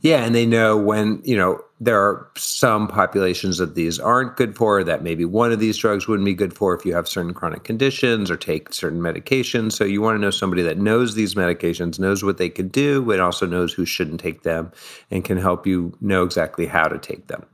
Yeah, 0.00 0.24
and 0.24 0.34
they 0.34 0.44
know 0.44 0.76
when, 0.76 1.20
you 1.22 1.36
know, 1.36 1.60
there 1.82 2.00
are 2.00 2.30
some 2.36 2.86
populations 2.86 3.58
that 3.58 3.74
these 3.74 3.98
aren't 3.98 4.36
good 4.36 4.56
for, 4.56 4.84
that 4.84 5.02
maybe 5.02 5.24
one 5.24 5.50
of 5.50 5.58
these 5.58 5.76
drugs 5.76 6.06
wouldn't 6.06 6.24
be 6.24 6.32
good 6.32 6.54
for 6.54 6.76
if 6.76 6.86
you 6.86 6.94
have 6.94 7.08
certain 7.08 7.34
chronic 7.34 7.64
conditions 7.64 8.30
or 8.30 8.36
take 8.36 8.72
certain 8.72 9.00
medications. 9.00 9.72
So 9.72 9.82
you 9.82 10.00
want 10.00 10.14
to 10.14 10.20
know 10.20 10.30
somebody 10.30 10.62
that 10.62 10.78
knows 10.78 11.16
these 11.16 11.34
medications, 11.34 11.98
knows 11.98 12.22
what 12.22 12.38
they 12.38 12.48
can 12.48 12.68
do, 12.68 13.10
and 13.10 13.20
also 13.20 13.46
knows 13.46 13.72
who 13.72 13.84
shouldn't 13.84 14.20
take 14.20 14.44
them 14.44 14.70
and 15.10 15.24
can 15.24 15.38
help 15.38 15.66
you 15.66 15.92
know 16.00 16.22
exactly 16.22 16.66
how 16.66 16.86
to 16.86 16.98
take 16.98 17.26
them. 17.26 17.44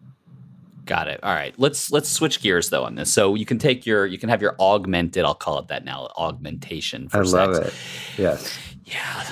Got 0.84 1.08
it. 1.08 1.20
All 1.22 1.34
right. 1.34 1.54
Let's 1.58 1.90
let's 1.90 2.10
switch 2.10 2.42
gears 2.42 2.68
though 2.68 2.84
on 2.84 2.96
this. 2.96 3.12
So 3.12 3.34
you 3.34 3.46
can 3.46 3.58
take 3.58 3.86
your 3.86 4.04
you 4.04 4.18
can 4.18 4.28
have 4.28 4.42
your 4.42 4.56
augmented. 4.58 5.24
I'll 5.24 5.34
call 5.34 5.58
it 5.58 5.68
that 5.68 5.84
now. 5.84 6.08
Augmentation 6.16 7.08
for 7.08 7.18
I 7.18 7.20
love 7.22 7.56
sex. 7.56 7.68
it. 7.68 7.74
Yes. 8.22 8.58
Yeah. 8.84 9.24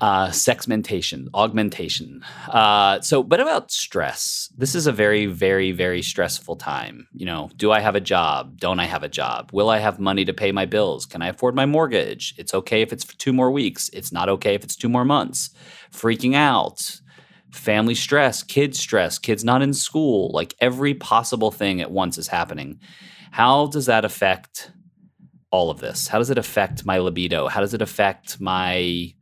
Uh, 0.00 0.28
sexmentation, 0.28 1.28
augmentation. 1.34 2.22
Uh, 2.48 3.00
so, 3.00 3.22
but 3.22 3.40
about 3.40 3.70
stress? 3.70 4.50
This 4.56 4.74
is 4.74 4.86
a 4.86 4.92
very, 4.92 5.26
very, 5.26 5.72
very 5.72 6.02
stressful 6.02 6.56
time. 6.56 7.08
You 7.12 7.26
know, 7.26 7.50
do 7.56 7.72
I 7.72 7.80
have 7.80 7.94
a 7.94 8.00
job? 8.00 8.58
Don't 8.58 8.80
I 8.80 8.86
have 8.86 9.02
a 9.02 9.08
job? 9.08 9.50
Will 9.52 9.70
I 9.70 9.78
have 9.78 9.98
money 10.00 10.24
to 10.24 10.32
pay 10.32 10.52
my 10.52 10.66
bills? 10.66 11.04
Can 11.06 11.22
I 11.22 11.28
afford 11.28 11.54
my 11.54 11.66
mortgage? 11.66 12.34
It's 12.38 12.54
okay 12.54 12.82
if 12.82 12.92
it's 12.92 13.04
for 13.04 13.16
two 13.18 13.32
more 13.32 13.50
weeks. 13.50 13.90
It's 13.90 14.12
not 14.12 14.28
okay 14.28 14.54
if 14.54 14.64
it's 14.64 14.76
two 14.76 14.88
more 14.88 15.04
months. 15.04 15.50
Freaking 15.92 16.34
out, 16.34 17.00
family 17.52 17.94
stress, 17.94 18.42
kids 18.42 18.78
stress, 18.78 19.18
kids 19.18 19.44
not 19.44 19.62
in 19.62 19.74
school. 19.74 20.30
Like 20.32 20.54
every 20.60 20.94
possible 20.94 21.50
thing 21.50 21.80
at 21.80 21.90
once 21.90 22.18
is 22.18 22.28
happening. 22.28 22.80
How 23.30 23.66
does 23.66 23.86
that 23.86 24.04
affect 24.04 24.72
all 25.50 25.70
of 25.70 25.80
this? 25.80 26.08
How 26.08 26.18
does 26.18 26.30
it 26.30 26.38
affect 26.38 26.86
my 26.86 26.98
libido? 26.98 27.48
How 27.48 27.60
does 27.60 27.74
it 27.74 27.82
affect 27.82 28.40
my 28.40 29.14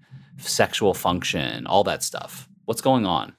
sexual 0.49 0.95
function? 0.95 1.67
All 1.67 1.85
that 1.85 2.03
stuff. 2.03 2.49
What's 2.65 2.81
going 2.81 3.07
on? 3.07 3.35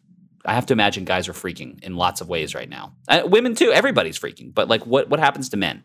I 0.45 0.53
have 0.53 0.65
to 0.67 0.73
imagine 0.73 1.05
guys 1.05 1.27
are 1.29 1.33
freaking 1.33 1.83
in 1.83 1.95
lots 1.95 2.21
of 2.21 2.27
ways 2.27 2.55
right 2.55 2.69
now. 2.69 2.93
Uh, 3.07 3.21
women 3.25 3.55
too. 3.55 3.71
Everybody's 3.71 4.17
freaking. 4.17 4.53
But 4.53 4.67
like, 4.67 4.85
what 4.85 5.09
what 5.09 5.19
happens 5.19 5.49
to 5.49 5.57
men? 5.57 5.83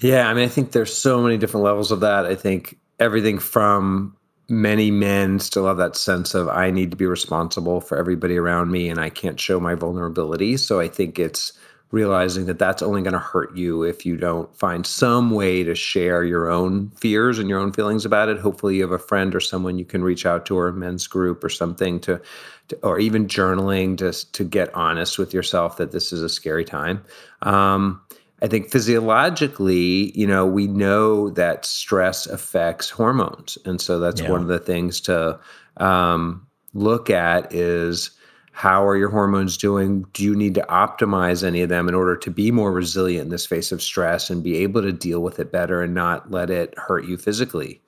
Yeah, 0.00 0.28
I 0.28 0.34
mean, 0.34 0.44
I 0.44 0.48
think 0.48 0.72
there's 0.72 0.96
so 0.96 1.22
many 1.22 1.38
different 1.38 1.64
levels 1.64 1.90
of 1.90 2.00
that. 2.00 2.26
I 2.26 2.34
think 2.34 2.78
everything 2.98 3.38
from 3.38 4.16
many 4.48 4.90
men 4.90 5.38
still 5.40 5.66
have 5.66 5.78
that 5.78 5.96
sense 5.96 6.34
of 6.34 6.48
I 6.48 6.70
need 6.70 6.90
to 6.90 6.96
be 6.96 7.06
responsible 7.06 7.80
for 7.80 7.98
everybody 7.98 8.36
around 8.36 8.70
me 8.70 8.88
and 8.88 9.00
I 9.00 9.10
can't 9.10 9.40
show 9.40 9.58
my 9.58 9.74
vulnerability. 9.74 10.56
So 10.56 10.78
I 10.78 10.88
think 10.88 11.18
it's 11.18 11.52
realizing 11.92 12.46
that 12.46 12.58
that's 12.58 12.82
only 12.82 13.00
going 13.00 13.12
to 13.12 13.18
hurt 13.18 13.56
you 13.56 13.82
if 13.84 14.04
you 14.04 14.16
don't 14.16 14.54
find 14.56 14.84
some 14.86 15.30
way 15.30 15.62
to 15.62 15.74
share 15.74 16.24
your 16.24 16.50
own 16.50 16.90
fears 16.90 17.38
and 17.38 17.48
your 17.48 17.60
own 17.60 17.72
feelings 17.72 18.04
about 18.04 18.28
it. 18.28 18.38
Hopefully, 18.38 18.76
you 18.76 18.82
have 18.82 18.90
a 18.90 18.98
friend 18.98 19.34
or 19.34 19.40
someone 19.40 19.78
you 19.78 19.84
can 19.84 20.02
reach 20.02 20.26
out 20.26 20.46
to, 20.46 20.56
or 20.56 20.68
a 20.68 20.72
men's 20.72 21.06
group 21.06 21.44
or 21.44 21.48
something 21.48 22.00
to, 22.00 22.20
to 22.68 22.76
or 22.82 22.98
even 22.98 23.26
journaling 23.26 23.96
just 23.96 24.34
to 24.34 24.44
get 24.44 24.74
honest 24.74 25.18
with 25.18 25.32
yourself 25.32 25.76
that 25.76 25.92
this 25.92 26.12
is 26.12 26.22
a 26.22 26.28
scary 26.28 26.64
time. 26.64 27.04
Um, 27.42 28.00
I 28.42 28.48
think 28.48 28.70
physiologically, 28.70 30.12
you 30.18 30.26
know, 30.26 30.44
we 30.44 30.66
know 30.66 31.30
that 31.30 31.64
stress 31.64 32.26
affects 32.26 32.90
hormones, 32.90 33.56
and 33.64 33.80
so 33.80 33.98
that's 33.98 34.20
Yeah. 34.20 34.30
one 34.30 34.42
of 34.42 34.48
the 34.48 34.58
things 34.58 35.00
to 35.02 35.38
um, 35.78 36.46
look 36.74 37.08
at 37.10 37.54
is 37.54 38.10
how 38.56 38.86
are 38.86 38.96
your 38.96 39.10
hormones 39.10 39.58
doing? 39.58 40.06
Do 40.14 40.24
you 40.24 40.34
need 40.34 40.54
to 40.54 40.62
optimize 40.70 41.44
any 41.44 41.60
of 41.60 41.68
them 41.68 41.90
in 41.90 41.94
order 41.94 42.16
to 42.16 42.30
be 42.30 42.50
more 42.50 42.72
resilient 42.72 43.24
in 43.24 43.28
this 43.28 43.44
face 43.44 43.70
of 43.70 43.82
stress 43.82 44.30
and 44.30 44.42
be 44.42 44.56
able 44.56 44.80
to 44.80 44.92
deal 44.92 45.20
with 45.20 45.38
it 45.38 45.52
better 45.52 45.82
and 45.82 45.92
not 45.92 46.30
let 46.30 46.48
it 46.48 46.72
hurt 46.78 47.04
you 47.04 47.18
physically? 47.18 47.82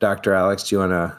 Dr. 0.00 0.32
Alex, 0.32 0.62
do 0.66 0.76
you 0.76 0.80
want 0.80 0.92
to 0.92 1.16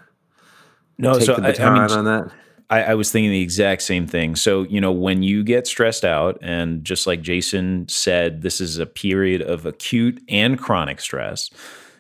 no, 0.98 1.14
take 1.14 1.28
so 1.28 1.36
the 1.36 1.44
I- 1.44 1.46
I 1.46 1.52
baton 1.52 1.74
mean, 1.74 1.92
on 1.92 2.06
that? 2.06 2.32
I, 2.72 2.84
I 2.86 2.94
was 2.96 3.12
thinking 3.12 3.30
the 3.30 3.42
exact 3.42 3.84
same 3.84 4.08
thing. 4.08 4.36
So, 4.36 4.64
you 4.64 4.82
know, 4.82 4.92
when 4.92 5.22
you 5.22 5.44
get 5.44 5.68
stressed 5.68 6.04
out, 6.04 6.40
and 6.42 6.84
just 6.84 7.06
like 7.06 7.22
Jason 7.22 7.88
said, 7.88 8.42
this 8.42 8.60
is 8.60 8.80
a 8.80 8.88
period 8.88 9.44
of 9.44 9.68
acute 9.68 10.24
and 10.28 10.58
chronic 10.58 11.02
stress, 11.02 11.52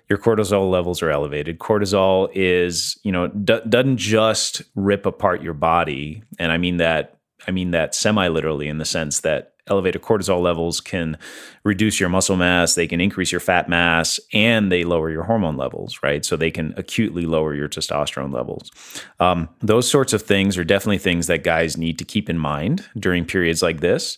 your 0.10 0.18
cortisol 0.18 0.70
levels 0.70 1.02
are 1.04 1.12
elevated. 1.12 1.60
Cortisol 1.60 2.30
is, 2.34 3.00
you 3.04 3.12
know, 3.12 3.28
d- 3.28 3.62
doesn't 3.70 3.98
just 3.98 4.64
rip 4.76 5.06
apart 5.06 5.44
your 5.44 5.54
body. 5.54 6.24
And 6.40 6.52
I 6.52 6.58
mean 6.58 6.78
that, 6.78 7.20
I 7.48 7.52
mean 7.52 7.72
that 7.72 7.94
semi 7.94 8.28
literally 8.28 8.68
in 8.68 8.80
the 8.80 8.86
sense 8.86 9.20
that 9.22 9.54
elevated 9.68 10.02
cortisol 10.02 10.42
levels 10.42 10.82
can 10.82 11.18
reduce 11.64 12.00
your 12.00 12.10
muscle 12.10 12.36
mass, 12.36 12.76
they 12.76 12.88
can 12.88 13.00
increase 13.00 13.32
your 13.32 13.40
fat 13.40 13.70
mass, 13.70 14.20
and 14.34 14.72
they 14.72 14.84
lower 14.84 15.12
your 15.12 15.24
hormone 15.24 15.58
levels, 15.58 16.00
right? 16.02 16.26
So 16.26 16.36
they 16.36 16.52
can 16.52 16.74
acutely 16.76 17.28
lower 17.28 17.54
your 17.54 17.70
testosterone 17.70 18.34
levels. 18.34 18.72
Um, 19.20 19.48
those 19.60 19.90
sorts 19.90 20.12
of 20.12 20.24
things 20.24 20.58
are 20.58 20.64
definitely 20.64 20.98
things 20.98 21.28
that 21.28 21.44
guys 21.44 21.78
need 21.78 22.00
to 22.00 22.06
keep 22.06 22.30
in 22.30 22.38
mind 22.38 22.86
during 22.98 23.26
periods 23.26 23.62
like 23.62 23.80
this. 23.80 24.18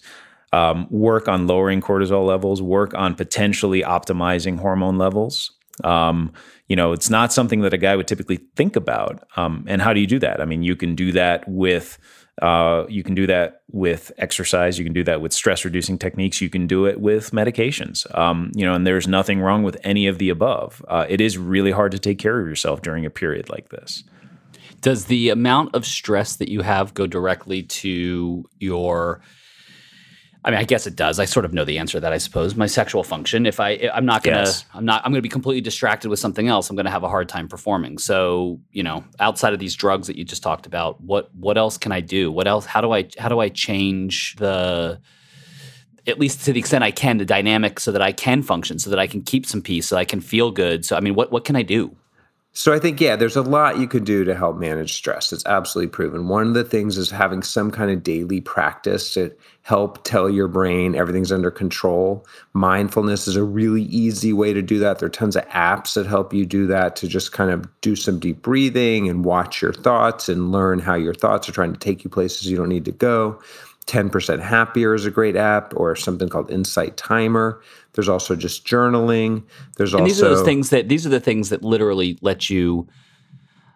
Um, 0.53 0.87
work 0.89 1.27
on 1.27 1.47
lowering 1.47 1.81
cortisol 1.81 2.25
levels, 2.25 2.61
work 2.61 2.93
on 2.93 3.15
potentially 3.15 3.81
optimizing 3.81 4.59
hormone 4.59 4.97
levels. 4.97 5.51
Um, 5.83 6.33
you 6.67 6.75
know, 6.75 6.93
it's 6.93 7.09
not 7.09 7.33
something 7.33 7.61
that 7.61 7.73
a 7.73 7.77
guy 7.77 7.95
would 7.95 8.07
typically 8.07 8.37
think 8.55 8.75
about. 8.75 9.27
Um, 9.35 9.65
and 9.67 9.81
how 9.81 9.93
do 9.93 9.99
you 9.99 10.07
do 10.07 10.19
that? 10.19 10.41
I 10.41 10.45
mean, 10.45 10.63
you 10.63 10.75
can 10.75 10.95
do 10.95 11.11
that 11.11 11.43
with 11.47 11.97
uh, 12.41 12.85
you 12.89 13.03
can 13.03 13.13
do 13.13 13.27
that 13.27 13.61
with 13.71 14.11
exercise. 14.17 14.79
You 14.79 14.85
can 14.85 14.93
do 14.93 15.03
that 15.03 15.21
with 15.21 15.33
stress 15.33 15.63
reducing 15.63 15.97
techniques. 15.97 16.41
You 16.41 16.49
can 16.49 16.65
do 16.65 16.85
it 16.85 16.99
with 16.99 17.31
medications. 17.31 18.07
Um, 18.17 18.51
you 18.55 18.65
know, 18.65 18.73
and 18.73 18.87
there's 18.87 19.07
nothing 19.07 19.41
wrong 19.41 19.63
with 19.63 19.77
any 19.83 20.07
of 20.07 20.17
the 20.17 20.29
above. 20.29 20.83
Uh, 20.87 21.05
it 21.07 21.21
is 21.21 21.37
really 21.37 21.71
hard 21.71 21.91
to 21.91 21.99
take 21.99 22.17
care 22.17 22.39
of 22.39 22.47
yourself 22.47 22.81
during 22.81 23.05
a 23.05 23.09
period 23.09 23.49
like 23.49 23.69
this. 23.69 24.03
Does 24.79 25.05
the 25.05 25.29
amount 25.29 25.75
of 25.75 25.85
stress 25.85 26.37
that 26.37 26.49
you 26.49 26.61
have 26.61 26.95
go 26.95 27.05
directly 27.05 27.63
to 27.63 28.45
your 28.59 29.21
I 30.43 30.49
mean, 30.49 30.59
I 30.59 30.63
guess 30.63 30.87
it 30.87 30.95
does. 30.95 31.19
I 31.19 31.25
sort 31.25 31.45
of 31.45 31.53
know 31.53 31.65
the 31.65 31.77
answer 31.77 31.97
to 31.97 31.99
that, 31.99 32.13
I 32.13 32.17
suppose. 32.17 32.55
My 32.55 32.65
sexual 32.65 33.03
function. 33.03 33.45
If 33.45 33.59
I, 33.59 33.89
I'm 33.93 34.05
not 34.05 34.23
gonna, 34.23 34.37
Yes. 34.37 34.65
I'm 34.73 34.85
not, 34.85 35.05
I'm 35.05 35.11
gonna 35.11 35.21
be 35.21 35.29
completely 35.29 35.61
distracted 35.61 36.09
with 36.09 36.17
something 36.17 36.47
else. 36.47 36.69
I'm 36.69 36.75
gonna 36.75 36.89
have 36.89 37.03
a 37.03 37.09
hard 37.09 37.29
time 37.29 37.47
performing. 37.47 37.99
So, 37.99 38.59
you 38.71 38.81
know, 38.81 39.03
outside 39.19 39.53
of 39.53 39.59
these 39.59 39.75
drugs 39.75 40.07
that 40.07 40.17
you 40.17 40.23
just 40.23 40.41
talked 40.41 40.65
about, 40.65 40.99
what, 41.01 41.33
what 41.35 41.59
else 41.59 41.77
can 41.77 41.91
I 41.91 41.99
do? 42.01 42.31
What 42.31 42.47
else? 42.47 42.65
How 42.65 42.81
do 42.81 42.91
I, 42.91 43.07
how 43.19 43.29
do 43.29 43.39
I 43.39 43.49
change 43.49 44.35
the, 44.37 44.99
at 46.07 46.19
least 46.19 46.43
to 46.45 46.53
the 46.53 46.59
extent 46.59 46.83
I 46.83 46.89
can, 46.89 47.17
the 47.17 47.25
dynamic 47.25 47.79
so 47.79 47.91
that 47.91 48.01
I 48.01 48.11
can 48.11 48.41
function, 48.41 48.79
so 48.79 48.89
that 48.89 48.97
I 48.97 49.05
can 49.05 49.21
keep 49.21 49.45
some 49.45 49.61
peace, 49.61 49.85
so 49.85 49.95
I 49.95 50.05
can 50.05 50.21
feel 50.21 50.49
good. 50.49 50.83
So, 50.85 50.97
I 50.97 51.01
mean, 51.01 51.13
what, 51.13 51.31
what 51.31 51.45
can 51.45 51.55
I 51.55 51.61
do? 51.61 51.95
So 52.53 52.73
I 52.73 52.79
think 52.79 52.99
yeah, 52.99 53.15
there's 53.15 53.37
a 53.37 53.41
lot 53.41 53.79
you 53.79 53.87
can 53.87 54.03
do 54.03 54.25
to 54.25 54.35
help 54.35 54.57
manage 54.57 54.93
stress. 54.93 55.31
It's 55.31 55.45
absolutely 55.45 55.89
proven. 55.89 56.27
One 56.27 56.47
of 56.47 56.53
the 56.53 56.65
things 56.65 56.97
is 56.97 57.09
having 57.09 57.43
some 57.43 57.71
kind 57.71 57.89
of 57.89 58.03
daily 58.03 58.41
practice 58.41 59.13
to 59.13 59.33
help 59.61 60.03
tell 60.03 60.29
your 60.29 60.49
brain 60.49 60.93
everything's 60.93 61.31
under 61.31 61.49
control. 61.49 62.25
Mindfulness 62.51 63.25
is 63.25 63.37
a 63.37 63.43
really 63.43 63.83
easy 63.83 64.33
way 64.33 64.51
to 64.51 64.61
do 64.61 64.79
that. 64.79 64.99
There 64.99 65.05
are 65.05 65.09
tons 65.09 65.37
of 65.37 65.47
apps 65.47 65.93
that 65.93 66.07
help 66.07 66.33
you 66.33 66.45
do 66.45 66.67
that 66.67 66.97
to 66.97 67.07
just 67.07 67.31
kind 67.31 67.51
of 67.51 67.69
do 67.79 67.95
some 67.95 68.19
deep 68.19 68.41
breathing 68.41 69.07
and 69.07 69.23
watch 69.23 69.61
your 69.61 69.73
thoughts 69.73 70.27
and 70.27 70.51
learn 70.51 70.79
how 70.79 70.95
your 70.95 71.13
thoughts 71.13 71.47
are 71.47 71.53
trying 71.53 71.71
to 71.71 71.79
take 71.79 72.03
you 72.03 72.09
places 72.09 72.51
you 72.51 72.57
don't 72.57 72.69
need 72.69 72.85
to 72.85 72.91
go. 72.91 73.41
10% 73.87 74.39
Happier 74.39 74.93
is 74.93 75.05
a 75.05 75.11
great 75.11 75.35
app, 75.35 75.73
or 75.75 75.95
something 75.95 76.29
called 76.29 76.51
Insight 76.51 76.97
Timer. 76.97 77.61
There's 77.93 78.09
also 78.09 78.35
just 78.35 78.65
journaling. 78.65 79.43
There's 79.77 79.93
And 79.93 80.01
also 80.01 80.13
these 80.13 80.21
are 80.21 80.29
those 80.29 80.45
things 80.45 80.69
that 80.69 80.87
these 80.87 81.05
are 81.05 81.09
the 81.09 81.19
things 81.19 81.49
that 81.49 81.63
literally 81.63 82.17
let 82.21 82.49
you, 82.49 82.87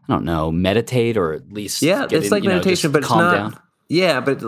I 0.08 0.14
don't 0.14 0.24
know, 0.26 0.52
meditate 0.52 1.18
or 1.18 1.34
at 1.34 1.52
least 1.52 1.82
Yeah, 1.82 2.06
it's 2.10 2.28
in, 2.28 2.32
like 2.32 2.44
know, 2.44 2.50
meditation, 2.50 2.92
just 2.92 2.94
but 2.94 3.00
it's 3.00 3.08
calm 3.08 3.20
not. 3.20 3.34
down. 3.34 3.60
Yeah, 3.88 4.20
but 4.20 4.42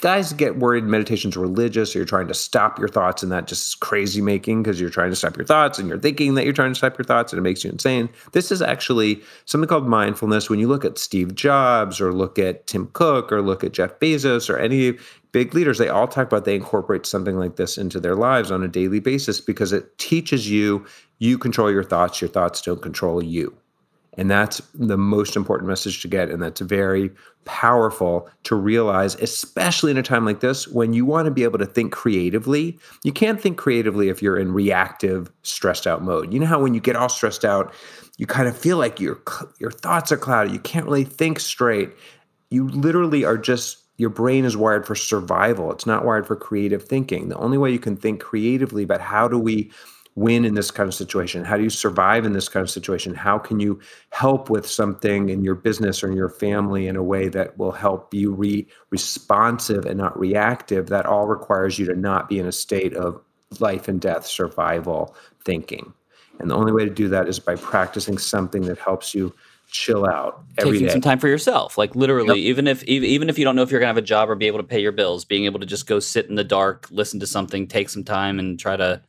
guys 0.00 0.32
get 0.32 0.60
worried 0.60 0.84
meditation's 0.84 1.36
religious, 1.36 1.94
or 1.94 1.98
you're 1.98 2.06
trying 2.06 2.28
to 2.28 2.34
stop 2.34 2.78
your 2.78 2.86
thoughts, 2.86 3.24
and 3.24 3.32
that 3.32 3.48
just 3.48 3.66
is 3.66 3.74
crazy 3.74 4.20
making 4.20 4.62
because 4.62 4.80
you're 4.80 4.88
trying 4.88 5.10
to 5.10 5.16
stop 5.16 5.36
your 5.36 5.44
thoughts, 5.44 5.80
and 5.80 5.88
you're 5.88 5.98
thinking 5.98 6.34
that 6.34 6.44
you're 6.44 6.52
trying 6.52 6.70
to 6.70 6.76
stop 6.76 6.96
your 6.96 7.04
thoughts, 7.04 7.32
and 7.32 7.38
it 7.38 7.42
makes 7.42 7.64
you 7.64 7.70
insane. 7.70 8.08
This 8.30 8.52
is 8.52 8.62
actually 8.62 9.20
something 9.46 9.66
called 9.66 9.88
mindfulness. 9.88 10.48
When 10.48 10.60
you 10.60 10.68
look 10.68 10.84
at 10.84 10.96
Steve 10.96 11.34
Jobs, 11.34 12.00
or 12.00 12.12
look 12.12 12.38
at 12.38 12.68
Tim 12.68 12.86
Cook, 12.92 13.32
or 13.32 13.42
look 13.42 13.64
at 13.64 13.72
Jeff 13.72 13.98
Bezos, 13.98 14.48
or 14.48 14.58
any 14.58 14.96
big 15.32 15.54
leaders, 15.54 15.78
they 15.78 15.88
all 15.88 16.06
talk 16.06 16.28
about 16.28 16.44
they 16.44 16.54
incorporate 16.54 17.04
something 17.04 17.36
like 17.36 17.56
this 17.56 17.76
into 17.76 17.98
their 17.98 18.14
lives 18.14 18.52
on 18.52 18.62
a 18.62 18.68
daily 18.68 19.00
basis 19.00 19.40
because 19.40 19.72
it 19.72 19.98
teaches 19.98 20.48
you 20.48 20.86
you 21.18 21.36
control 21.36 21.68
your 21.68 21.82
thoughts, 21.82 22.20
your 22.20 22.30
thoughts 22.30 22.62
don't 22.62 22.82
control 22.82 23.20
you. 23.20 23.56
And 24.16 24.30
that's 24.30 24.58
the 24.74 24.96
most 24.96 25.36
important 25.36 25.68
message 25.68 26.00
to 26.02 26.08
get. 26.08 26.30
And 26.30 26.42
that's 26.42 26.60
very 26.60 27.10
powerful 27.44 28.28
to 28.44 28.54
realize, 28.54 29.14
especially 29.16 29.90
in 29.90 29.98
a 29.98 30.02
time 30.02 30.24
like 30.24 30.40
this 30.40 30.68
when 30.68 30.92
you 30.92 31.04
want 31.04 31.26
to 31.26 31.30
be 31.30 31.44
able 31.44 31.58
to 31.58 31.66
think 31.66 31.92
creatively. 31.92 32.78
You 33.02 33.12
can't 33.12 33.40
think 33.40 33.58
creatively 33.58 34.08
if 34.08 34.22
you're 34.22 34.38
in 34.38 34.52
reactive, 34.52 35.30
stressed 35.42 35.86
out 35.86 36.02
mode. 36.02 36.32
You 36.32 36.40
know 36.40 36.46
how 36.46 36.62
when 36.62 36.74
you 36.74 36.80
get 36.80 36.96
all 36.96 37.08
stressed 37.08 37.44
out, 37.44 37.72
you 38.16 38.26
kind 38.26 38.48
of 38.48 38.56
feel 38.56 38.78
like 38.78 39.00
your 39.00 39.20
your 39.58 39.70
thoughts 39.70 40.12
are 40.12 40.16
cloudy. 40.16 40.52
You 40.52 40.60
can't 40.60 40.86
really 40.86 41.04
think 41.04 41.40
straight. 41.40 41.90
You 42.50 42.68
literally 42.68 43.24
are 43.24 43.36
just 43.36 43.78
your 43.96 44.10
brain 44.10 44.44
is 44.44 44.56
wired 44.56 44.86
for 44.86 44.94
survival. 44.94 45.70
It's 45.70 45.86
not 45.86 46.04
wired 46.04 46.26
for 46.26 46.34
creative 46.34 46.82
thinking. 46.82 47.28
The 47.28 47.36
only 47.36 47.58
way 47.58 47.70
you 47.70 47.78
can 47.78 47.96
think 47.96 48.20
creatively 48.20 48.82
about 48.82 49.00
how 49.00 49.28
do 49.28 49.38
we 49.38 49.70
win 50.16 50.44
in 50.44 50.54
this 50.54 50.70
kind 50.70 50.88
of 50.88 50.94
situation? 50.94 51.44
How 51.44 51.56
do 51.56 51.62
you 51.62 51.70
survive 51.70 52.24
in 52.24 52.32
this 52.32 52.48
kind 52.48 52.62
of 52.62 52.70
situation? 52.70 53.14
How 53.14 53.38
can 53.38 53.60
you 53.60 53.80
help 54.10 54.48
with 54.48 54.66
something 54.68 55.28
in 55.28 55.42
your 55.42 55.54
business 55.54 56.02
or 56.02 56.08
in 56.08 56.16
your 56.16 56.28
family 56.28 56.86
in 56.86 56.96
a 56.96 57.02
way 57.02 57.28
that 57.28 57.58
will 57.58 57.72
help 57.72 58.14
you 58.14 58.36
be 58.36 58.66
responsive 58.90 59.86
and 59.86 59.98
not 59.98 60.18
reactive? 60.18 60.88
That 60.88 61.06
all 61.06 61.26
requires 61.26 61.78
you 61.78 61.86
to 61.86 61.96
not 61.96 62.28
be 62.28 62.38
in 62.38 62.46
a 62.46 62.52
state 62.52 62.94
of 62.94 63.20
life 63.60 63.88
and 63.88 64.00
death 64.00 64.26
survival 64.26 65.16
thinking. 65.44 65.92
And 66.38 66.50
the 66.50 66.56
only 66.56 66.72
way 66.72 66.84
to 66.84 66.90
do 66.90 67.08
that 67.08 67.28
is 67.28 67.38
by 67.38 67.56
practicing 67.56 68.18
something 68.18 68.62
that 68.62 68.78
helps 68.78 69.14
you 69.14 69.34
chill 69.70 70.06
out 70.06 70.44
every 70.58 70.72
taking 70.72 70.86
day. 70.86 70.92
some 70.92 71.00
time 71.00 71.18
for 71.18 71.26
yourself 71.26 71.76
like 71.76 71.96
literally 71.96 72.38
even 72.38 72.68
if 72.68 72.84
even 72.84 73.08
even 73.08 73.28
if 73.28 73.38
you 73.38 73.44
don't 73.44 73.56
know 73.56 73.62
if 73.62 73.72
you're 73.72 73.80
going 73.80 73.88
to 73.88 73.94
have 73.94 73.96
a 73.96 74.02
job 74.02 74.30
or 74.30 74.36
be 74.36 74.46
able 74.46 74.58
to 74.58 74.64
pay 74.64 74.78
your 74.78 74.92
bills 74.92 75.24
being 75.24 75.46
able 75.46 75.58
to 75.58 75.66
just 75.66 75.86
go 75.88 75.98
sit 75.98 76.26
in 76.26 76.36
the 76.36 76.44
dark 76.44 76.86
listen 76.92 77.18
to 77.18 77.26
something 77.26 77.66
take 77.66 77.88
some 77.88 78.04
time 78.04 78.38
and 78.38 78.60
try 78.60 78.76
to 78.76 79.02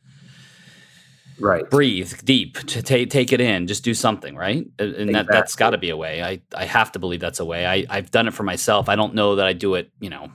Right. 1.38 1.68
breathe 1.68 2.12
deep 2.24 2.56
to 2.68 2.82
take 2.82 3.10
take 3.10 3.32
it 3.32 3.40
in 3.40 3.66
just 3.66 3.84
do 3.84 3.92
something 3.92 4.34
right 4.36 4.66
and 4.78 4.94
and 4.94 5.14
that 5.14 5.26
that's 5.28 5.52
Exactly. 5.52 5.64
got 5.64 5.70
to 5.70 5.78
be 5.78 5.90
a 5.90 5.96
way 5.96 6.22
i 6.22 6.40
i 6.54 6.64
have 6.64 6.90
to 6.92 6.98
believe 6.98 7.20
that's 7.20 7.40
a 7.40 7.44
way 7.44 7.66
i 7.66 7.84
i've 7.90 8.10
done 8.10 8.26
it 8.26 8.32
for 8.34 8.42
myself 8.42 8.88
i 8.88 8.96
don't 8.96 9.14
know 9.14 9.36
that 9.36 9.46
i 9.46 9.52
do 9.52 9.74
it 9.74 9.90
you 10.00 10.08
know 10.08 10.30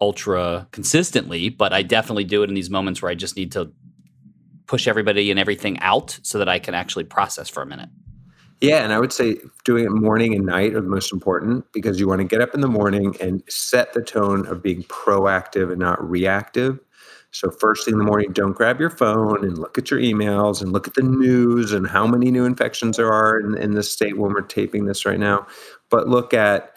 ultra 0.00 0.68
consistently 0.70 1.48
but 1.48 1.72
i 1.72 1.82
definitely 1.82 2.24
do 2.24 2.42
it 2.42 2.48
in 2.48 2.54
these 2.54 2.70
moments 2.70 3.02
where 3.02 3.10
i 3.10 3.14
just 3.14 3.36
need 3.36 3.50
to 3.52 3.72
push 4.66 4.86
everybody 4.86 5.30
and 5.30 5.40
everything 5.40 5.78
out 5.80 6.18
so 6.22 6.38
that 6.38 6.48
i 6.48 6.58
can 6.60 6.74
actually 6.74 7.04
process 7.04 7.48
for 7.48 7.62
a 7.62 7.66
minute 7.66 7.88
Yeah, 8.62 8.84
and 8.84 8.92
I 8.92 9.00
would 9.00 9.12
say 9.12 9.36
doing 9.64 9.84
it 9.86 9.90
morning 9.90 10.34
and 10.34 10.44
night 10.44 10.74
are 10.74 10.82
the 10.82 10.88
most 10.88 11.12
important 11.14 11.64
because 11.72 11.98
you 11.98 12.06
want 12.06 12.20
to 12.20 12.26
get 12.26 12.42
up 12.42 12.54
in 12.54 12.60
the 12.60 12.68
morning 12.68 13.16
and 13.18 13.42
set 13.48 13.94
the 13.94 14.02
tone 14.02 14.46
of 14.46 14.62
being 14.62 14.82
proactive 14.84 15.70
and 15.70 15.78
not 15.78 15.98
reactive. 16.08 16.78
So 17.32 17.50
first 17.50 17.84
thing 17.84 17.92
in 17.92 17.98
the 17.98 18.04
morning, 18.04 18.32
don't 18.32 18.56
grab 18.56 18.80
your 18.80 18.90
phone 18.90 19.44
and 19.44 19.56
look 19.56 19.78
at 19.78 19.90
your 19.90 20.00
emails 20.00 20.60
and 20.60 20.72
look 20.72 20.88
at 20.88 20.94
the 20.94 21.02
news 21.02 21.72
and 21.72 21.86
how 21.86 22.06
many 22.06 22.30
new 22.30 22.44
infections 22.44 22.96
there 22.96 23.12
are 23.12 23.38
in, 23.38 23.56
in 23.56 23.80
state 23.82 24.18
when 24.18 24.32
we're 24.32 24.40
taping 24.42 24.86
this 24.86 25.06
right 25.06 25.18
now. 25.18 25.46
But 25.90 26.08
look 26.08 26.34
at 26.34 26.74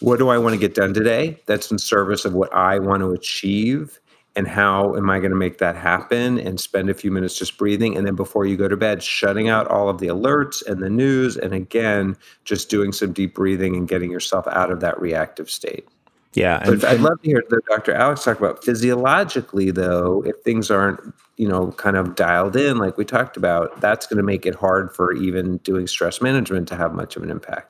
what 0.00 0.18
do 0.18 0.30
I 0.30 0.38
want 0.38 0.54
to 0.54 0.58
get 0.58 0.74
done 0.74 0.94
today 0.94 1.38
that's 1.46 1.70
in 1.70 1.78
service 1.78 2.24
of 2.24 2.32
what 2.32 2.52
I 2.54 2.78
want 2.78 3.02
to 3.02 3.10
achieve 3.10 4.00
and 4.36 4.48
how 4.48 4.94
am 4.96 5.10
I 5.10 5.18
going 5.18 5.32
to 5.32 5.36
make 5.36 5.58
that 5.58 5.76
happen 5.76 6.38
and 6.38 6.58
spend 6.58 6.88
a 6.88 6.94
few 6.94 7.10
minutes 7.10 7.38
just 7.38 7.58
breathing 7.58 7.96
and 7.96 8.06
then 8.06 8.14
before 8.14 8.46
you 8.46 8.56
go 8.56 8.68
to 8.68 8.76
bed 8.76 9.02
shutting 9.02 9.48
out 9.48 9.66
all 9.68 9.88
of 9.88 9.98
the 9.98 10.06
alerts 10.06 10.64
and 10.66 10.82
the 10.82 10.88
news 10.88 11.36
and 11.36 11.52
again 11.52 12.16
just 12.44 12.70
doing 12.70 12.92
some 12.92 13.12
deep 13.12 13.34
breathing 13.34 13.76
and 13.76 13.88
getting 13.88 14.10
yourself 14.10 14.46
out 14.48 14.70
of 14.70 14.80
that 14.80 14.98
reactive 15.00 15.50
state. 15.50 15.86
Yeah, 16.34 16.60
But 16.64 16.74
and, 16.74 16.84
I'd 16.84 17.00
love 17.00 17.20
to 17.22 17.28
hear 17.28 17.42
Dr. 17.68 17.92
Alex 17.92 18.24
talk 18.24 18.38
about 18.38 18.64
physiologically 18.64 19.70
though 19.70 20.22
if 20.24 20.36
things 20.44 20.70
aren't 20.70 21.00
you 21.36 21.48
know 21.48 21.72
kind 21.72 21.96
of 21.96 22.14
dialed 22.14 22.56
in 22.56 22.78
like 22.78 22.96
we 22.96 23.04
talked 23.04 23.36
about 23.36 23.80
that's 23.80 24.06
going 24.06 24.18
to 24.18 24.22
make 24.22 24.46
it 24.46 24.54
hard 24.54 24.94
for 24.94 25.12
even 25.12 25.56
doing 25.58 25.86
stress 25.86 26.20
management 26.20 26.68
to 26.68 26.76
have 26.76 26.92
much 26.94 27.16
of 27.16 27.22
an 27.22 27.30
impact. 27.30 27.69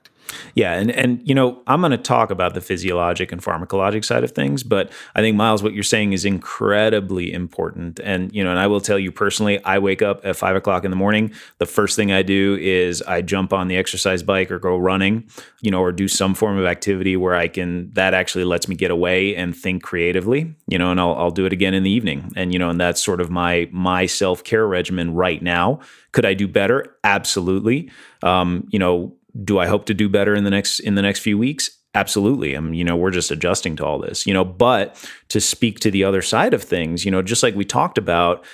Yeah, 0.54 0.74
and 0.74 0.90
and 0.90 1.26
you 1.26 1.34
know, 1.34 1.62
I'm 1.66 1.80
going 1.80 1.92
to 1.92 1.98
talk 1.98 2.30
about 2.30 2.54
the 2.54 2.60
physiologic 2.60 3.32
and 3.32 3.42
pharmacologic 3.42 4.04
side 4.04 4.24
of 4.24 4.32
things, 4.32 4.62
but 4.62 4.90
I 5.14 5.20
think 5.20 5.36
Myles, 5.36 5.62
what 5.62 5.74
you're 5.74 5.82
saying 5.82 6.12
is 6.12 6.24
incredibly 6.24 7.32
important. 7.32 8.00
And 8.00 8.34
you 8.34 8.42
know, 8.44 8.50
and 8.50 8.58
I 8.58 8.66
will 8.66 8.80
tell 8.80 8.98
you 8.98 9.12
personally, 9.12 9.62
I 9.64 9.78
wake 9.78 10.02
up 10.02 10.24
at 10.24 10.36
five 10.36 10.56
o'clock 10.56 10.84
in 10.84 10.90
the 10.90 10.96
morning. 10.96 11.32
The 11.58 11.66
first 11.66 11.96
thing 11.96 12.12
I 12.12 12.22
do 12.22 12.58
is 12.60 13.02
I 13.02 13.22
jump 13.22 13.52
on 13.52 13.68
the 13.68 13.76
exercise 13.76 14.22
bike 14.22 14.50
or 14.50 14.58
go 14.58 14.76
running, 14.76 15.28
you 15.60 15.70
know, 15.70 15.80
or 15.80 15.92
do 15.92 16.08
some 16.08 16.34
form 16.34 16.58
of 16.58 16.64
activity 16.64 17.16
where 17.16 17.34
I 17.34 17.48
can 17.48 17.92
that 17.94 18.14
actually 18.14 18.44
lets 18.44 18.68
me 18.68 18.74
get 18.74 18.90
away 18.90 19.34
and 19.36 19.56
think 19.56 19.82
creatively, 19.82 20.54
you 20.66 20.78
know, 20.78 20.90
and 20.90 21.00
I'll 21.00 21.14
I'll 21.14 21.30
do 21.30 21.46
it 21.46 21.52
again 21.52 21.74
in 21.74 21.82
the 21.82 21.90
evening. 21.90 22.32
And 22.36 22.52
you 22.52 22.58
know, 22.58 22.70
and 22.70 22.80
that's 22.80 23.02
sort 23.02 23.20
of 23.20 23.30
my 23.30 23.68
my 23.72 24.06
self 24.06 24.44
care 24.44 24.66
regimen 24.66 25.14
right 25.14 25.42
now. 25.42 25.80
Could 26.12 26.24
I 26.24 26.34
do 26.34 26.48
better? 26.48 26.96
Absolutely. 27.04 27.90
Um, 28.22 28.66
you 28.70 28.78
know, 28.78 29.14
do 29.44 29.58
I 29.58 29.66
hope 29.66 29.86
to 29.86 29.94
do 29.94 30.08
better 30.08 30.34
in 30.34 30.44
the 30.44 30.50
next 30.50 30.80
in 30.80 30.94
the 30.94 31.02
next 31.02 31.20
few 31.20 31.38
weeks? 31.38 31.70
Absolutely. 31.94 32.56
I 32.56 32.60
mean, 32.60 32.74
you 32.74 32.84
know, 32.84 32.96
we're 32.96 33.10
just 33.10 33.30
adjusting 33.32 33.74
to 33.76 33.84
all 33.84 33.98
this, 33.98 34.26
you 34.26 34.32
know, 34.32 34.44
but 34.44 34.96
to 35.28 35.40
speak 35.40 35.80
to 35.80 35.90
the 35.90 36.04
other 36.04 36.22
side 36.22 36.54
of 36.54 36.62
things, 36.62 37.04
you 37.04 37.10
know, 37.10 37.20
just 37.20 37.42
like 37.42 37.56
we 37.56 37.64
talked 37.64 37.98
about, 37.98 38.44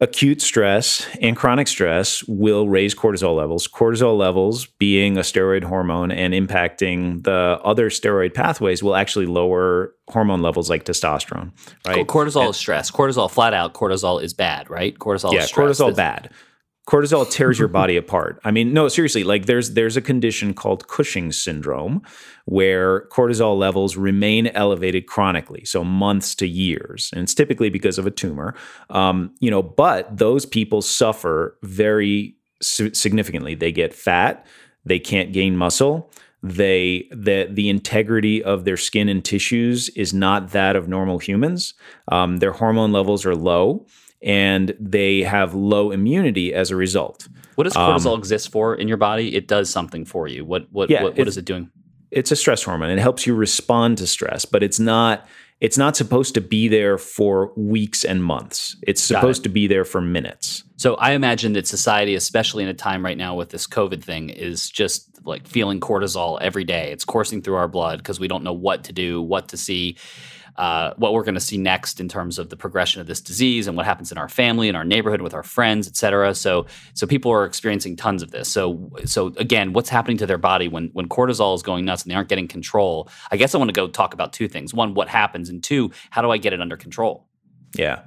acute 0.00 0.42
stress 0.42 1.06
and 1.20 1.36
chronic 1.36 1.68
stress 1.68 2.24
will 2.24 2.68
raise 2.68 2.92
cortisol 2.94 3.36
levels. 3.36 3.68
Cortisol 3.68 4.18
levels 4.18 4.66
being 4.66 5.16
a 5.16 5.20
steroid 5.20 5.62
hormone 5.62 6.10
and 6.10 6.34
impacting 6.34 7.22
the 7.22 7.60
other 7.62 7.88
steroid 7.88 8.34
pathways 8.34 8.82
will 8.82 8.96
actually 8.96 9.26
lower 9.26 9.94
hormone 10.08 10.42
levels 10.42 10.68
like 10.68 10.84
testosterone, 10.84 11.52
right? 11.86 12.06
cortisol 12.06 12.50
is 12.50 12.56
stress 12.56 12.90
cortisol 12.90 13.30
flat 13.30 13.54
out 13.54 13.74
cortisol 13.74 14.20
is 14.20 14.34
bad 14.34 14.68
right 14.68 14.98
cortisol 14.98 15.32
yeah, 15.32 15.40
is 15.40 15.46
stress. 15.46 15.78
cortisol 15.78 15.94
That's- 15.94 15.96
bad. 15.96 16.30
Cortisol 16.86 17.30
tears 17.30 17.58
your 17.58 17.68
body 17.80 17.96
apart. 17.96 18.40
I 18.44 18.50
mean, 18.50 18.72
no, 18.72 18.88
seriously, 18.88 19.24
like 19.24 19.46
there's 19.46 19.72
there's 19.72 19.96
a 19.96 20.00
condition 20.00 20.54
called 20.54 20.88
Cushing's 20.88 21.40
syndrome 21.40 22.02
where 22.44 23.06
cortisol 23.08 23.56
levels 23.56 23.96
remain 23.96 24.48
elevated 24.48 25.06
chronically, 25.06 25.64
so 25.64 25.84
months 25.84 26.34
to 26.36 26.46
years, 26.46 27.10
and 27.12 27.22
it's 27.22 27.34
typically 27.34 27.70
because 27.70 27.98
of 27.98 28.06
a 28.06 28.10
tumor. 28.10 28.54
Um, 28.90 29.34
you 29.38 29.50
know, 29.50 29.62
but 29.62 30.16
those 30.16 30.44
people 30.44 30.82
suffer 30.82 31.56
very 31.62 32.36
si- 32.60 32.94
significantly. 32.94 33.54
They 33.54 33.70
get 33.70 33.94
fat, 33.94 34.44
they 34.84 34.98
can't 34.98 35.32
gain 35.32 35.56
muscle. 35.56 36.10
They 36.42 37.08
the 37.12 37.46
the 37.48 37.68
integrity 37.68 38.42
of 38.42 38.64
their 38.64 38.76
skin 38.76 39.08
and 39.08 39.24
tissues 39.24 39.88
is 39.90 40.12
not 40.12 40.50
that 40.50 40.74
of 40.74 40.88
normal 40.88 41.20
humans. 41.20 41.74
Um, 42.08 42.38
their 42.38 42.50
hormone 42.50 42.90
levels 42.90 43.24
are 43.24 43.36
low 43.36 43.86
and 44.22 44.74
they 44.78 45.20
have 45.20 45.54
low 45.54 45.90
immunity 45.90 46.54
as 46.54 46.70
a 46.70 46.76
result. 46.76 47.28
what 47.56 47.64
does 47.64 47.74
cortisol 47.74 48.14
um, 48.14 48.18
exist 48.18 48.50
for 48.50 48.74
in 48.74 48.88
your 48.88 48.96
body 48.96 49.34
it 49.34 49.48
does 49.48 49.68
something 49.70 50.04
for 50.04 50.28
you 50.28 50.44
what 50.44 50.66
what 50.70 50.88
Yeah, 50.90 51.02
what, 51.02 51.16
what 51.16 51.28
is 51.28 51.36
it 51.36 51.44
doing 51.44 51.70
It's 52.10 52.30
a 52.30 52.36
stress 52.36 52.62
hormone. 52.62 52.90
It 52.90 52.98
helps 52.98 53.26
you 53.26 53.34
respond 53.34 53.98
to 53.98 54.06
stress, 54.06 54.44
but 54.44 54.62
it's 54.62 54.78
not 54.78 55.26
it's 55.62 55.78
not 55.78 55.96
supposed 55.96 56.34
to 56.34 56.40
be 56.40 56.66
there 56.66 56.98
for 56.98 57.52
weeks 57.56 58.04
and 58.04 58.24
months. 58.24 58.76
It's 58.82 59.00
supposed 59.00 59.42
it. 59.42 59.44
to 59.44 59.48
be 59.48 59.68
there 59.68 59.84
for 59.84 60.00
minutes. 60.00 60.64
So 60.76 60.96
I 60.96 61.12
imagine 61.12 61.52
that 61.52 61.68
society, 61.68 62.16
especially 62.16 62.64
in 62.64 62.68
a 62.68 62.74
time 62.74 63.04
right 63.04 63.16
now 63.16 63.36
with 63.36 63.50
this 63.50 63.68
COVID 63.68 64.02
thing, 64.02 64.28
is 64.28 64.68
just 64.68 65.08
like 65.24 65.46
feeling 65.46 65.78
cortisol 65.78 66.36
every 66.40 66.64
day. 66.64 66.90
It's 66.90 67.04
coursing 67.04 67.42
through 67.42 67.54
our 67.54 67.68
blood 67.68 68.00
because 68.00 68.18
we 68.18 68.26
don't 68.26 68.42
know 68.42 68.52
what 68.52 68.82
to 68.84 68.92
do, 68.92 69.22
what 69.22 69.48
to 69.50 69.56
see, 69.56 69.96
uh, 70.56 70.92
what 70.96 71.12
we're 71.12 71.24
going 71.24 71.34
to 71.34 71.40
see 71.40 71.56
next 71.56 72.00
in 72.00 72.08
terms 72.08 72.38
of 72.38 72.48
the 72.48 72.56
progression 72.56 73.00
of 73.00 73.06
this 73.06 73.20
disease 73.20 73.66
and 73.66 73.76
what 73.76 73.86
happens 73.86 74.12
in 74.12 74.18
our 74.18 74.28
family, 74.28 74.68
in 74.68 74.76
our 74.76 74.84
neighborhood, 74.84 75.20
with 75.20 75.34
our 75.34 75.42
friends, 75.42 75.88
et 75.88 75.96
cetera. 75.96 76.34
So, 76.34 76.66
so 76.94 77.06
people 77.06 77.32
are 77.32 77.44
experiencing 77.44 77.96
tons 77.96 78.22
of 78.22 78.30
this. 78.30 78.48
So, 78.48 78.90
so 79.04 79.28
again, 79.38 79.72
what's 79.72 79.88
happening 79.88 80.18
to 80.18 80.26
their 80.26 80.38
body 80.38 80.68
when 80.68 80.90
when 80.92 81.08
cortisol 81.08 81.54
is 81.54 81.62
going 81.62 81.84
nuts 81.84 82.02
and 82.02 82.10
they 82.10 82.16
aren't 82.16 82.28
getting 82.28 82.48
control? 82.48 83.08
I 83.30 83.36
guess 83.36 83.54
I 83.54 83.58
want 83.58 83.68
to 83.68 83.74
go 83.74 83.88
talk 83.88 84.14
about 84.14 84.32
two 84.32 84.48
things: 84.48 84.74
one, 84.74 84.94
what 84.94 85.08
happens, 85.08 85.48
and 85.48 85.62
two, 85.62 85.90
how 86.10 86.22
do 86.22 86.30
I 86.30 86.38
get 86.38 86.52
it 86.52 86.60
under 86.60 86.76
control? 86.76 87.26
Yeah. 87.74 88.02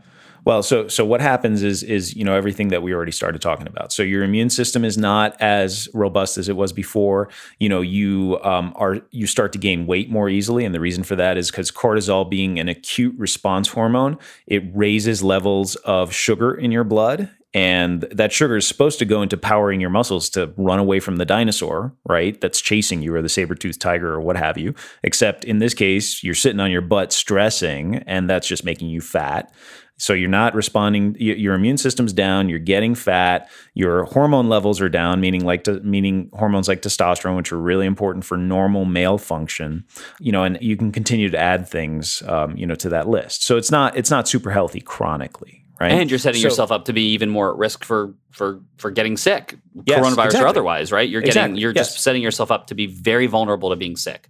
Well, 0.45 0.61
so 0.61 0.87
so 0.87 1.03
what 1.03 1.21
happens 1.21 1.63
is 1.63 1.81
is 1.81 2.15
you 2.15 2.23
know 2.23 2.35
everything 2.35 2.67
that 2.67 2.83
we 2.83 2.93
already 2.93 3.11
started 3.11 3.41
talking 3.41 3.67
about. 3.67 3.91
So 3.91 4.03
your 4.03 4.23
immune 4.23 4.51
system 4.51 4.85
is 4.85 4.95
not 4.95 5.35
as 5.41 5.89
robust 5.93 6.37
as 6.37 6.47
it 6.47 6.55
was 6.55 6.71
before. 6.71 7.29
You 7.59 7.67
know, 7.67 7.81
you 7.81 8.39
um, 8.43 8.71
are 8.75 9.01
you 9.09 9.25
start 9.25 9.51
to 9.53 9.59
gain 9.59 9.87
weight 9.87 10.09
more 10.09 10.29
easily, 10.29 10.63
and 10.63 10.73
the 10.73 10.79
reason 10.79 11.03
for 11.03 11.15
that 11.15 11.37
is 11.37 11.49
because 11.49 11.71
cortisol, 11.71 12.29
being 12.29 12.59
an 12.59 12.69
acute 12.69 13.15
response 13.17 13.69
hormone, 13.69 14.19
it 14.45 14.63
raises 14.73 15.23
levels 15.23 15.75
of 15.77 16.13
sugar 16.13 16.53
in 16.53 16.71
your 16.71 16.83
blood, 16.83 17.31
and 17.55 18.01
that 18.11 18.31
sugar 18.31 18.57
is 18.57 18.67
supposed 18.67 18.99
to 18.99 19.05
go 19.05 19.23
into 19.23 19.37
powering 19.37 19.81
your 19.81 19.89
muscles 19.89 20.29
to 20.31 20.53
run 20.57 20.77
away 20.77 20.99
from 20.99 21.15
the 21.15 21.25
dinosaur, 21.25 21.91
right? 22.05 22.39
That's 22.39 22.61
chasing 22.61 23.01
you 23.01 23.15
or 23.15 23.23
the 23.23 23.29
saber-toothed 23.29 23.81
tiger 23.81 24.13
or 24.13 24.21
what 24.21 24.37
have 24.37 24.59
you. 24.59 24.75
Except 25.01 25.43
in 25.43 25.57
this 25.57 25.73
case, 25.73 26.23
you're 26.23 26.35
sitting 26.35 26.59
on 26.59 26.69
your 26.69 26.81
butt 26.81 27.11
stressing, 27.11 27.95
and 28.05 28.29
that's 28.29 28.47
just 28.47 28.63
making 28.63 28.89
you 28.89 29.01
fat. 29.01 29.51
So 29.97 30.13
you're 30.13 30.29
not 30.29 30.53
responding. 30.55 31.15
Your 31.19 31.53
immune 31.53 31.77
system's 31.77 32.11
down. 32.11 32.49
You're 32.49 32.59
getting 32.59 32.95
fat. 32.95 33.49
Your 33.75 34.03
hormone 34.03 34.49
levels 34.49 34.81
are 34.81 34.89
down, 34.89 35.21
meaning 35.21 35.45
like 35.45 35.63
to, 35.65 35.79
meaning 35.81 36.29
hormones 36.33 36.67
like 36.67 36.81
testosterone, 36.81 37.37
which 37.37 37.53
are 37.53 37.57
really 37.57 37.85
important 37.85 38.25
for 38.25 38.35
normal 38.37 38.83
male 38.83 39.17
function. 39.17 39.85
You 40.19 40.33
know, 40.33 40.43
and 40.43 40.57
you 40.61 40.75
can 40.75 40.91
continue 40.91 41.29
to 41.29 41.37
add 41.37 41.65
things, 41.67 42.21
um, 42.27 42.57
you 42.57 42.65
know, 42.67 42.75
to 42.75 42.89
that 42.89 43.07
list. 43.07 43.43
So 43.43 43.55
it's 43.55 43.71
not 43.71 43.95
it's 43.95 44.11
not 44.11 44.27
super 44.27 44.51
healthy 44.51 44.81
chronically, 44.81 45.63
right? 45.79 45.93
And 45.93 46.09
you're 46.09 46.19
setting 46.19 46.41
So- 46.41 46.47
yourself 46.47 46.73
up 46.73 46.85
to 46.85 46.93
be 46.93 47.13
even 47.13 47.29
more 47.29 47.51
at 47.51 47.57
risk 47.57 47.85
for 47.85 48.13
for 48.31 48.59
for 48.77 48.91
getting 48.91 49.15
sick, 49.15 49.57
Yes, 49.85 49.99
coronavirus 50.05 50.41
or 50.41 50.47
otherwise, 50.47 50.91
right? 50.91 51.07
You're 51.07 51.21
getting 51.21 51.29
Exactly, 51.41 51.61
you're 51.61 51.71
yes. 51.73 51.93
just 51.93 52.03
setting 52.03 52.21
yourself 52.21 52.51
up 52.51 52.67
to 52.67 52.75
be 52.75 52.87
very 52.87 53.27
vulnerable 53.27 53.69
to 53.69 53.77
being 53.77 53.95
sick. 53.95 54.27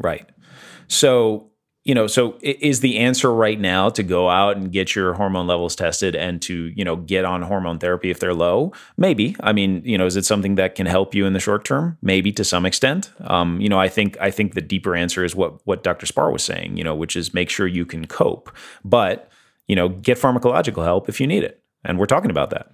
Right. 0.00 0.28
So, 0.86 1.50
you 1.84 1.94
know, 1.94 2.06
so 2.06 2.38
is 2.40 2.80
the 2.80 2.98
answer 2.98 3.30
right 3.30 3.60
now 3.60 3.90
to 3.90 4.02
go 4.02 4.30
out 4.30 4.56
and 4.56 4.72
get 4.72 4.94
your 4.94 5.12
hormone 5.12 5.46
levels 5.46 5.76
tested 5.76 6.16
and 6.16 6.40
to, 6.42 6.72
you 6.74 6.82
know, 6.82 6.96
get 6.96 7.26
on 7.26 7.42
hormone 7.42 7.78
therapy 7.78 8.10
if 8.10 8.20
they're 8.20 8.32
low? 8.32 8.72
Maybe. 8.96 9.36
I 9.40 9.52
mean, 9.52 9.82
you 9.84 9.98
know, 9.98 10.06
is 10.06 10.16
it 10.16 10.24
something 10.24 10.54
that 10.54 10.76
can 10.76 10.86
help 10.86 11.14
you 11.14 11.26
in 11.26 11.34
the 11.34 11.40
short 11.40 11.66
term? 11.66 11.98
Maybe 12.00 12.32
to 12.32 12.44
some 12.44 12.64
extent. 12.64 13.12
Um, 13.20 13.60
you 13.60 13.68
know, 13.68 13.78
I 13.78 13.88
think 13.88 14.16
I 14.18 14.30
think 14.30 14.54
the 14.54 14.62
deeper 14.62 14.96
answer 14.96 15.24
is 15.24 15.36
what 15.36 15.64
what 15.66 15.82
Dr. 15.82 16.06
Spar 16.06 16.30
was 16.32 16.42
saying, 16.42 16.78
you 16.78 16.84
know, 16.84 16.94
which 16.94 17.16
is 17.16 17.34
make 17.34 17.50
sure 17.50 17.66
you 17.66 17.84
can 17.84 18.06
cope, 18.06 18.50
but, 18.82 19.30
you 19.68 19.76
know, 19.76 19.90
get 19.90 20.18
pharmacological 20.18 20.84
help 20.84 21.10
if 21.10 21.20
you 21.20 21.26
need 21.26 21.44
it. 21.44 21.62
And 21.84 21.98
we're 21.98 22.06
talking 22.06 22.30
about 22.30 22.48
that. 22.50 22.72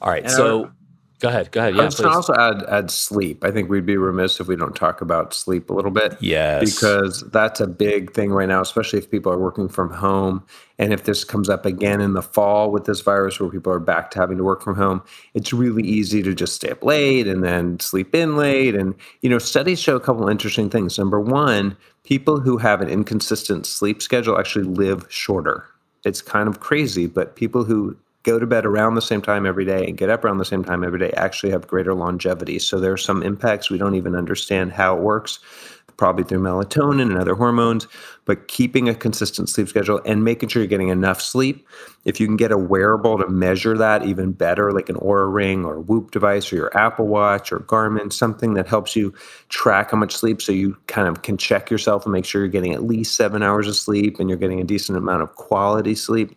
All 0.00 0.10
right, 0.10 0.30
so 0.30 0.70
go 1.20 1.28
ahead, 1.28 1.50
go 1.52 1.60
ahead. 1.60 1.74
I 1.74 1.76
Yeah, 1.78 1.84
was 1.84 1.94
going 1.96 2.10
please. 2.10 2.14
also 2.14 2.34
add 2.34 2.62
add 2.68 2.90
sleep. 2.90 3.44
I 3.44 3.50
think 3.50 3.70
we'd 3.70 3.86
be 3.86 3.96
remiss 3.96 4.40
if 4.40 4.48
we 4.48 4.56
don't 4.56 4.76
talk 4.76 5.00
about 5.00 5.32
sleep 5.34 5.70
a 5.70 5.72
little 5.72 5.90
bit. 5.90 6.16
Yes. 6.20 6.74
Because 6.74 7.22
that's 7.30 7.60
a 7.60 7.66
big 7.66 8.12
thing 8.12 8.30
right 8.32 8.48
now, 8.48 8.60
especially 8.60 8.98
if 8.98 9.10
people 9.10 9.32
are 9.32 9.38
working 9.38 9.68
from 9.68 9.90
home. 9.90 10.44
And 10.78 10.92
if 10.92 11.04
this 11.04 11.24
comes 11.24 11.48
up 11.48 11.64
again 11.64 12.00
in 12.02 12.12
the 12.12 12.22
fall 12.22 12.70
with 12.70 12.84
this 12.84 13.00
virus 13.00 13.40
where 13.40 13.48
people 13.48 13.72
are 13.72 13.78
back 13.80 14.10
to 14.12 14.18
having 14.18 14.36
to 14.36 14.44
work 14.44 14.62
from 14.62 14.76
home, 14.76 15.02
it's 15.32 15.52
really 15.52 15.82
easy 15.82 16.22
to 16.22 16.34
just 16.34 16.54
stay 16.54 16.70
up 16.70 16.84
late 16.84 17.26
and 17.26 17.42
then 17.42 17.80
sleep 17.80 18.14
in 18.14 18.36
late. 18.36 18.74
And, 18.74 18.94
you 19.22 19.30
know, 19.30 19.38
studies 19.38 19.80
show 19.80 19.96
a 19.96 20.00
couple 20.00 20.28
interesting 20.28 20.68
things. 20.68 20.98
Number 20.98 21.18
one, 21.20 21.76
people 22.04 22.40
who 22.40 22.58
have 22.58 22.82
an 22.82 22.88
inconsistent 22.90 23.64
sleep 23.64 24.02
schedule 24.02 24.38
actually 24.38 24.66
live 24.66 25.06
shorter. 25.08 25.64
It's 26.04 26.20
kind 26.20 26.46
of 26.46 26.60
crazy, 26.60 27.06
but 27.06 27.36
people 27.36 27.64
who 27.64 27.96
go 28.26 28.40
to 28.40 28.46
bed 28.46 28.66
around 28.66 28.96
the 28.96 29.00
same 29.00 29.22
time 29.22 29.46
every 29.46 29.64
day 29.64 29.86
and 29.86 29.96
get 29.96 30.10
up 30.10 30.24
around 30.24 30.38
the 30.38 30.44
same 30.44 30.64
time 30.64 30.82
every 30.82 30.98
day 30.98 31.12
actually 31.12 31.50
have 31.52 31.66
greater 31.68 31.94
longevity. 31.94 32.58
So 32.58 32.80
there 32.80 32.92
are 32.92 32.96
some 32.96 33.22
impacts 33.22 33.70
we 33.70 33.78
don't 33.78 33.94
even 33.94 34.16
understand 34.16 34.72
how 34.72 34.96
it 34.96 35.00
works, 35.00 35.38
probably 35.96 36.24
through 36.24 36.40
melatonin 36.40 37.02
and 37.02 37.18
other 37.18 37.36
hormones, 37.36 37.86
but 38.24 38.48
keeping 38.48 38.88
a 38.88 38.96
consistent 38.96 39.48
sleep 39.48 39.68
schedule 39.68 40.00
and 40.04 40.24
making 40.24 40.48
sure 40.48 40.60
you're 40.60 40.68
getting 40.68 40.88
enough 40.88 41.22
sleep. 41.22 41.68
If 42.04 42.18
you 42.18 42.26
can 42.26 42.36
get 42.36 42.50
a 42.50 42.58
wearable 42.58 43.16
to 43.18 43.28
measure 43.28 43.78
that 43.78 44.04
even 44.04 44.32
better, 44.32 44.72
like 44.72 44.88
an 44.88 44.96
Oura 44.96 45.32
Ring 45.32 45.64
or 45.64 45.78
Whoop 45.78 46.10
device 46.10 46.52
or 46.52 46.56
your 46.56 46.76
Apple 46.76 47.06
Watch 47.06 47.52
or 47.52 47.60
Garmin, 47.60 48.12
something 48.12 48.54
that 48.54 48.66
helps 48.66 48.96
you 48.96 49.14
track 49.50 49.92
how 49.92 49.98
much 49.98 50.16
sleep 50.16 50.42
so 50.42 50.50
you 50.50 50.76
kind 50.88 51.06
of 51.06 51.22
can 51.22 51.36
check 51.36 51.70
yourself 51.70 52.04
and 52.04 52.12
make 52.12 52.24
sure 52.24 52.40
you're 52.40 52.48
getting 52.48 52.74
at 52.74 52.82
least 52.82 53.14
seven 53.14 53.44
hours 53.44 53.68
of 53.68 53.76
sleep 53.76 54.18
and 54.18 54.28
you're 54.28 54.36
getting 54.36 54.60
a 54.60 54.64
decent 54.64 54.98
amount 54.98 55.22
of 55.22 55.36
quality 55.36 55.94
sleep. 55.94 56.36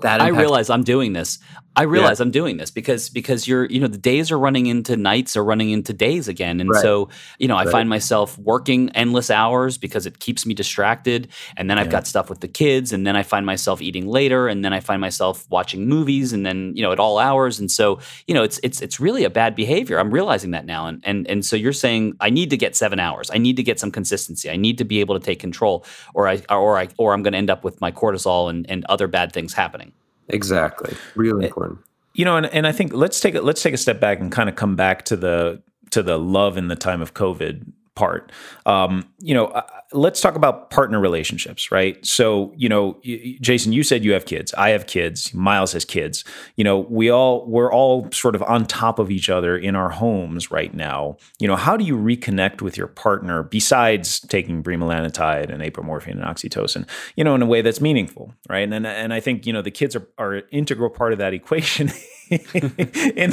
That 0.00 0.20
I 0.20 0.28
realize 0.28 0.70
I'm 0.70 0.82
doing 0.84 1.12
this. 1.12 1.38
I 1.78 1.82
realize 1.82 2.20
I'm 2.20 2.30
doing 2.30 2.56
this 2.56 2.70
because 2.70 3.10
because 3.10 3.46
you're 3.46 3.66
you 3.66 3.78
know 3.80 3.86
the 3.86 3.98
days 3.98 4.32
are 4.32 4.38
running 4.38 4.66
into 4.66 4.96
nights 4.96 5.36
are 5.36 5.44
running 5.44 5.70
into 5.70 5.92
days 5.92 6.26
again, 6.26 6.58
and 6.58 6.70
Right. 6.70 6.80
so 6.80 7.10
you 7.38 7.46
know 7.48 7.56
I 7.56 7.64
Right. 7.64 7.70
find 7.70 7.88
myself 7.88 8.38
working 8.38 8.88
endless 8.94 9.30
hours 9.30 9.76
because 9.76 10.06
it 10.06 10.18
keeps 10.18 10.46
me 10.46 10.54
distracted, 10.54 11.28
and 11.56 11.68
then 11.68 11.78
I've 11.78 11.90
got 11.90 12.06
stuff 12.06 12.30
with 12.30 12.40
the 12.40 12.48
kids, 12.48 12.94
and 12.94 13.06
then 13.06 13.14
I 13.14 13.22
find 13.22 13.44
myself 13.44 13.82
eating 13.82 14.06
later, 14.06 14.48
and 14.48 14.64
then 14.64 14.72
I 14.72 14.80
find 14.80 15.02
myself 15.02 15.46
watching 15.50 15.86
movies, 15.86 16.32
and 16.32 16.46
then 16.46 16.72
you 16.74 16.82
know 16.82 16.92
at 16.92 16.98
all 16.98 17.18
hours, 17.18 17.60
and 17.60 17.70
so 17.70 18.00
you 18.26 18.32
know 18.34 18.42
it's 18.42 18.58
it's 18.62 18.80
it's 18.80 18.98
really 18.98 19.24
a 19.24 19.30
bad 19.30 19.54
behavior. 19.54 19.98
I'm 19.98 20.10
realizing 20.10 20.52
that 20.52 20.64
now, 20.64 20.86
and 20.86 21.02
and 21.04 21.28
and 21.28 21.44
so 21.44 21.56
you're 21.56 21.74
saying 21.74 22.16
I 22.20 22.30
need 22.30 22.48
to 22.50 22.56
get 22.56 22.74
seven 22.74 22.98
hours. 22.98 23.30
I 23.30 23.36
need 23.38 23.56
to 23.56 23.62
get 23.62 23.78
some 23.78 23.90
consistency. 23.90 24.48
I 24.48 24.56
need 24.56 24.78
to 24.78 24.84
be 24.84 25.00
able 25.00 25.18
to 25.18 25.24
take 25.24 25.40
control, 25.40 25.84
or 26.14 26.26
I 26.26 26.40
or 26.48 26.78
I 26.78 26.88
or 26.96 27.12
I'm 27.12 27.22
going 27.22 27.32
to 27.32 27.38
end 27.38 27.50
up 27.50 27.64
with 27.64 27.82
my 27.82 27.92
cortisol 27.92 28.48
and 28.48 28.64
and 28.70 28.84
other 28.86 29.08
bad 29.08 29.32
things 29.32 29.52
happening. 29.52 29.92
Exactly. 30.28 30.96
Really 31.14 31.44
eh, 31.44 31.48
important. 31.48 31.80
you 32.14 32.24
know 32.24 32.36
and, 32.36 32.46
and 32.46 32.66
i 32.66 32.72
think 32.72 32.92
let's 32.92 33.20
take 33.20 33.34
a 33.34 33.40
let's 33.40 33.62
take 33.62 33.74
a 33.74 33.78
step 33.78 34.00
back 34.00 34.20
and 34.20 34.32
kind 34.32 34.48
of 34.48 34.56
come 34.56 34.74
back 34.76 35.04
to 35.04 35.16
the 35.16 35.62
to 35.90 36.02
the 36.02 36.18
love 36.18 36.56
in 36.56 36.68
the 36.68 36.76
time 36.76 37.00
of 37.02 37.14
covid 37.14 37.64
part. 37.96 38.30
Um, 38.66 39.08
you 39.18 39.34
know 39.34 39.46
uh, 39.46 39.62
let's 39.92 40.20
talk 40.20 40.36
about 40.36 40.70
partner 40.70 41.00
relationships 41.00 41.72
right? 41.72 42.04
So 42.06 42.52
you 42.56 42.68
know 42.68 43.00
y- 43.04 43.36
jason 43.40 43.72
you 43.72 43.82
said 43.82 44.04
you 44.04 44.12
have 44.12 44.26
kids. 44.26 44.54
I 44.54 44.70
have 44.70 44.86
kids. 44.86 45.34
Myles 45.34 45.72
has 45.72 45.84
kids. 45.84 46.22
You 46.54 46.62
know 46.62 46.78
we 46.78 47.10
all 47.10 47.44
we're 47.46 47.72
all 47.72 48.08
sort 48.12 48.36
of 48.36 48.42
on 48.44 48.66
top 48.66 48.98
of 49.00 49.10
each 49.10 49.28
other 49.28 49.56
in 49.56 49.74
our 49.74 49.90
homes 49.90 50.50
right 50.50 50.72
now. 50.72 51.16
You 51.40 51.48
know 51.48 51.56
how 51.56 51.76
do 51.76 51.84
you 51.84 51.96
reconnect 51.96 52.62
with 52.62 52.76
your 52.76 52.86
partner 52.86 53.42
besides 53.42 54.20
taking 54.20 54.62
bremelanotide 54.62 55.50
and 55.50 55.62
apomorphine 55.62 56.12
and 56.12 56.22
oxytocin 56.22 56.88
you 57.16 57.24
know 57.24 57.34
in 57.34 57.42
a 57.42 57.46
way 57.46 57.62
that's 57.62 57.80
meaningful 57.80 58.32
right? 58.48 58.70
And 58.70 58.86
and 58.86 59.12
i 59.14 59.20
think 59.20 59.46
you 59.46 59.52
know 59.52 59.62
the 59.62 59.70
kids 59.70 59.96
are, 59.96 60.06
are 60.18 60.34
an 60.34 60.42
integral 60.50 60.90
part 60.90 61.12
of 61.12 61.18
that 61.18 61.32
equation 61.40 61.90
in, 62.30 63.32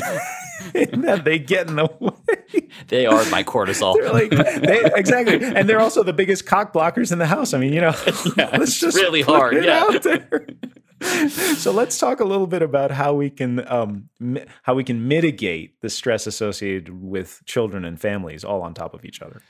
in 0.75 1.01
that 1.01 1.21
they 1.23 1.39
get 1.39 1.67
in 1.69 1.75
the 1.75 1.89
way 1.99 2.69
They 2.87 3.05
are 3.05 3.23
my 3.29 3.43
cortisol. 3.43 3.95
they're 3.95 4.11
like 4.11 4.29
they, 4.61 4.81
exactly, 4.95 5.43
and 5.43 5.67
they're 5.67 5.79
also 5.79 6.03
the 6.03 6.13
biggest 6.13 6.45
cock 6.45 6.73
blockers 6.73 7.11
in 7.11 7.17
the 7.19 7.25
house. 7.27 7.53
I 7.53 7.57
mean, 7.59 7.73
you 7.73 7.81
know, 7.81 7.93
let's 8.37 8.79
just 8.79 8.95
really 8.97 9.21
hard, 9.21 9.63
yeah. 9.63 9.79
out 9.83 10.03
there. 10.03 10.47
so 11.55 11.71
let's 11.71 11.97
talk 11.97 12.19
a 12.19 12.23
little 12.25 12.47
bit 12.47 12.61
about 12.61 12.91
how 12.91 13.13
we 13.13 13.29
can 13.29 13.67
um, 13.71 14.09
mi- 14.19 14.45
how 14.63 14.73
we 14.73 14.83
can 14.83 15.07
mitigate 15.07 15.81
the 15.81 15.89
stress 15.89 16.27
associated 16.27 16.89
with 17.01 17.41
children 17.45 17.83
and 17.85 17.99
families 17.99 18.43
all 18.43 18.61
on 18.61 18.73
top 18.73 18.93
of 18.93 19.03
each 19.05 19.21
other. 19.21 19.41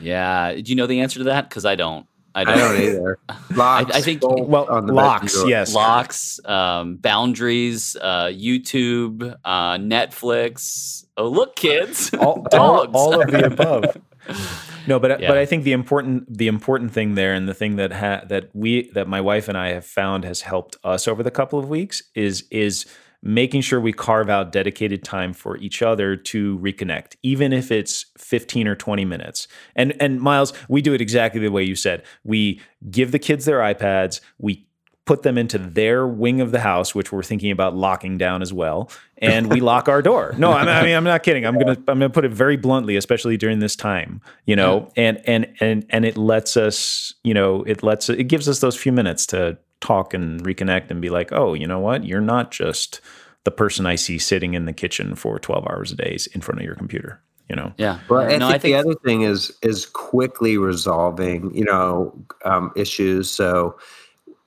yeah. 0.00 0.52
Do 0.54 0.62
you 0.64 0.74
know 0.74 0.86
the 0.86 1.00
answer 1.00 1.18
to 1.20 1.24
that? 1.24 1.48
Because 1.48 1.64
I 1.64 1.74
don't. 1.76 2.06
I 2.36 2.44
don't. 2.44 2.54
I 2.54 2.58
don't 2.58 2.80
either. 2.82 3.18
Locks, 3.56 3.96
I 3.96 4.00
think- 4.02 4.22
Well, 4.22 4.66
on 4.70 4.86
the 4.86 4.92
locks, 4.92 5.42
yes. 5.46 5.74
Locks, 5.74 6.38
um, 6.44 6.96
boundaries, 6.96 7.96
uh, 8.00 8.26
YouTube, 8.26 9.34
uh, 9.44 9.76
Netflix. 9.78 11.06
Oh, 11.16 11.28
look, 11.28 11.56
kids, 11.56 12.12
all, 12.20 12.46
all, 12.52 12.84
dogs. 12.84 12.90
all 12.94 13.20
of 13.22 13.30
the 13.30 13.46
above. 13.46 13.96
No, 14.88 15.00
but 15.00 15.20
Yeah. 15.20 15.26
but 15.28 15.36
I 15.38 15.46
think 15.46 15.64
the 15.64 15.72
important 15.72 16.32
the 16.38 16.46
important 16.46 16.92
thing 16.92 17.16
there, 17.16 17.32
and 17.34 17.48
the 17.48 17.54
thing 17.54 17.74
that 17.76 17.92
ha- 17.92 18.22
that 18.28 18.50
we 18.54 18.88
that 18.94 19.08
my 19.08 19.20
wife 19.20 19.48
and 19.48 19.58
I 19.58 19.70
have 19.70 19.84
found 19.84 20.24
has 20.24 20.42
helped 20.42 20.76
us 20.84 21.08
over 21.08 21.24
the 21.24 21.30
couple 21.32 21.58
of 21.58 21.68
weeks 21.68 22.02
is 22.14 22.44
is 22.52 22.86
making 23.22 23.60
sure 23.60 23.80
we 23.80 23.92
carve 23.92 24.28
out 24.28 24.52
dedicated 24.52 25.04
time 25.04 25.32
for 25.32 25.56
each 25.58 25.82
other 25.82 26.16
to 26.16 26.58
reconnect, 26.58 27.16
even 27.22 27.52
if 27.52 27.70
it's 27.70 28.06
fifteen 28.18 28.66
or 28.68 28.74
twenty 28.74 29.04
minutes. 29.04 29.48
And 29.74 29.94
and 30.00 30.20
Myles, 30.20 30.52
we 30.68 30.82
do 30.82 30.94
it 30.94 31.00
exactly 31.00 31.40
the 31.40 31.50
way 31.50 31.62
you 31.62 31.74
said. 31.74 32.02
We 32.24 32.60
give 32.90 33.12
the 33.12 33.18
kids 33.18 33.44
their 33.44 33.60
iPads. 33.60 34.20
We 34.38 34.66
put 35.06 35.22
them 35.22 35.38
into 35.38 35.56
their 35.56 36.06
wing 36.06 36.40
of 36.40 36.50
the 36.50 36.58
house, 36.58 36.92
which 36.94 37.12
we're 37.12 37.22
thinking 37.22 37.52
about 37.52 37.76
locking 37.76 38.18
down 38.18 38.42
as 38.42 38.52
well, 38.52 38.90
and 39.18 39.50
we 39.50 39.60
lock 39.72 39.88
our 39.88 40.02
door. 40.02 40.34
No, 40.36 40.52
I 40.52 40.64
mean, 40.64 40.74
I 40.74 40.82
mean 40.82 40.96
I'm 40.96 41.04
not 41.04 41.22
kidding. 41.22 41.46
I'm 41.46 41.58
gonna 41.58 41.76
I'm 41.88 41.98
gonna 41.98 42.10
put 42.10 42.24
it 42.24 42.32
very 42.32 42.56
bluntly, 42.56 42.96
especially 42.96 43.36
during 43.36 43.60
this 43.60 43.76
time, 43.76 44.20
you 44.44 44.56
know, 44.56 44.90
and 44.96 45.22
and 45.26 45.46
and 45.60 45.86
and 45.88 46.04
it 46.04 46.18
lets 46.18 46.56
us, 46.56 47.14
you 47.24 47.32
know, 47.32 47.62
it 47.62 47.82
lets 47.82 48.10
it 48.10 48.24
gives 48.24 48.48
us 48.48 48.58
those 48.58 48.76
few 48.76 48.92
minutes 48.92 49.26
to 49.26 49.56
talk 49.86 50.14
and 50.14 50.42
reconnect 50.44 50.90
and 50.90 51.00
be 51.00 51.10
like, 51.10 51.32
oh, 51.32 51.54
you 51.54 51.66
know 51.66 51.78
what, 51.78 52.04
you're 52.04 52.20
not 52.20 52.50
just 52.50 53.00
the 53.44 53.50
person 53.50 53.86
I 53.86 53.94
see 53.94 54.18
sitting 54.18 54.54
in 54.54 54.64
the 54.64 54.72
kitchen 54.72 55.14
for 55.14 55.38
12 55.38 55.66
hours 55.70 55.92
a 55.92 55.96
day 55.96 56.16
in 56.34 56.40
front 56.40 56.60
of 56.60 56.64
your 56.66 56.74
computer. 56.74 57.20
You 57.48 57.54
know, 57.54 57.72
Yeah. 57.78 58.00
But 58.08 58.32
I, 58.32 58.36
no, 58.38 58.48
think 58.50 58.62
the 58.62 58.74
other 58.74 58.94
thing 59.04 59.22
is 59.22 59.52
is 59.62 59.86
quickly 59.86 60.58
resolving, 60.58 61.54
you 61.54 61.64
know, 61.64 62.12
um, 62.44 62.72
issues. 62.74 63.30
So 63.30 63.78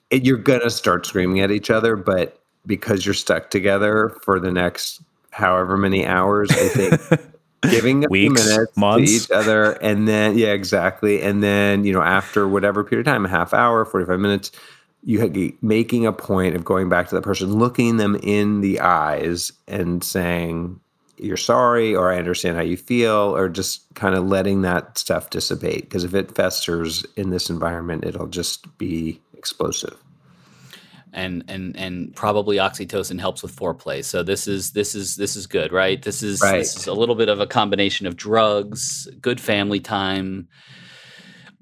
it, 0.10 0.26
you're 0.26 0.36
gonna 0.38 0.70
start 0.70 1.06
screaming 1.06 1.40
at 1.40 1.50
each 1.50 1.70
other, 1.70 1.96
but 1.96 2.42
because 2.66 3.06
you're 3.06 3.14
stuck 3.16 3.52
together 3.52 4.18
for 4.24 4.38
the 4.38 4.52
next 4.52 5.02
however 5.32 5.78
many 5.78 6.06
hours, 6.06 6.52
I 6.52 6.68
think 6.68 7.22
giving 7.72 8.04
a 8.04 8.10
few 8.10 8.30
Weeks, 8.32 8.46
minutes 8.46 8.76
months. 8.76 9.10
to 9.10 9.16
each 9.16 9.32
other, 9.32 9.72
and 9.82 10.06
then 10.06 10.38
yeah, 10.38 10.52
exactly, 10.52 11.22
and 11.22 11.42
then 11.42 11.86
you 11.86 11.94
know 11.94 12.02
after 12.02 12.50
whatever 12.50 12.84
period 12.84 13.08
of 13.08 13.14
time, 13.14 13.26
a 13.26 13.30
half 13.30 13.54
hour, 13.54 13.86
forty 13.86 14.06
five 14.06 14.20
minutes. 14.20 14.52
You 15.04 15.58
making 15.62 16.06
a 16.06 16.14
point 16.14 16.56
of 16.56 16.66
going 16.66 16.90
back 16.90 17.08
to 17.10 17.16
the 17.16 17.22
person, 17.22 17.58
looking 17.58 17.98
them 17.98 18.16
in 18.22 18.62
the 18.62 18.80
eyes, 18.82 19.52
and 19.68 20.04
saying, 20.04 20.80
you're 21.18 21.38
sorry 21.38 21.96
or 21.96 22.12
I 22.12 22.18
understand 22.18 22.56
how 22.56 22.64
you 22.64 22.78
feel 22.78 23.36
or 23.36 23.50
just 23.50 23.94
kind 23.94 24.16
of 24.16 24.26
letting 24.26 24.62
that 24.62 24.98
stuff 24.98 25.30
dissipate 25.30 25.82
because 25.84 26.04
if 26.06 26.14
it 26.14 26.34
festers 26.34 27.06
in 27.18 27.30
this 27.30 27.50
environment 27.50 28.06
it'll 28.06 28.28
just 28.28 28.78
be 28.78 29.20
explosive. 29.34 29.98
and 31.14 31.44
and 31.48 31.76
and 31.76 32.16
probably 32.16 32.58
oxytocin 32.58 33.20
helps 33.20 33.42
with 33.44 33.56
foreplay. 33.56 34.04
So 34.04 34.24
this 34.24 34.48
is 34.48 34.72
this 34.72 34.96
is 34.96 35.16
this 35.16 35.36
is 35.36 35.48
good, 35.48 35.72
right? 35.74 36.02
This 36.02 36.24
is 36.24 36.42
Right. 36.42 36.60
this 36.60 36.76
is 36.78 36.88
a 36.88 36.94
little 36.94 37.16
bit 37.16 37.30
of 37.30 37.40
a 37.40 37.48
combination 37.48 38.08
of 38.08 38.16
drugs, 38.16 39.08
good 39.22 39.42
family 39.42 39.80
time, 39.80 40.48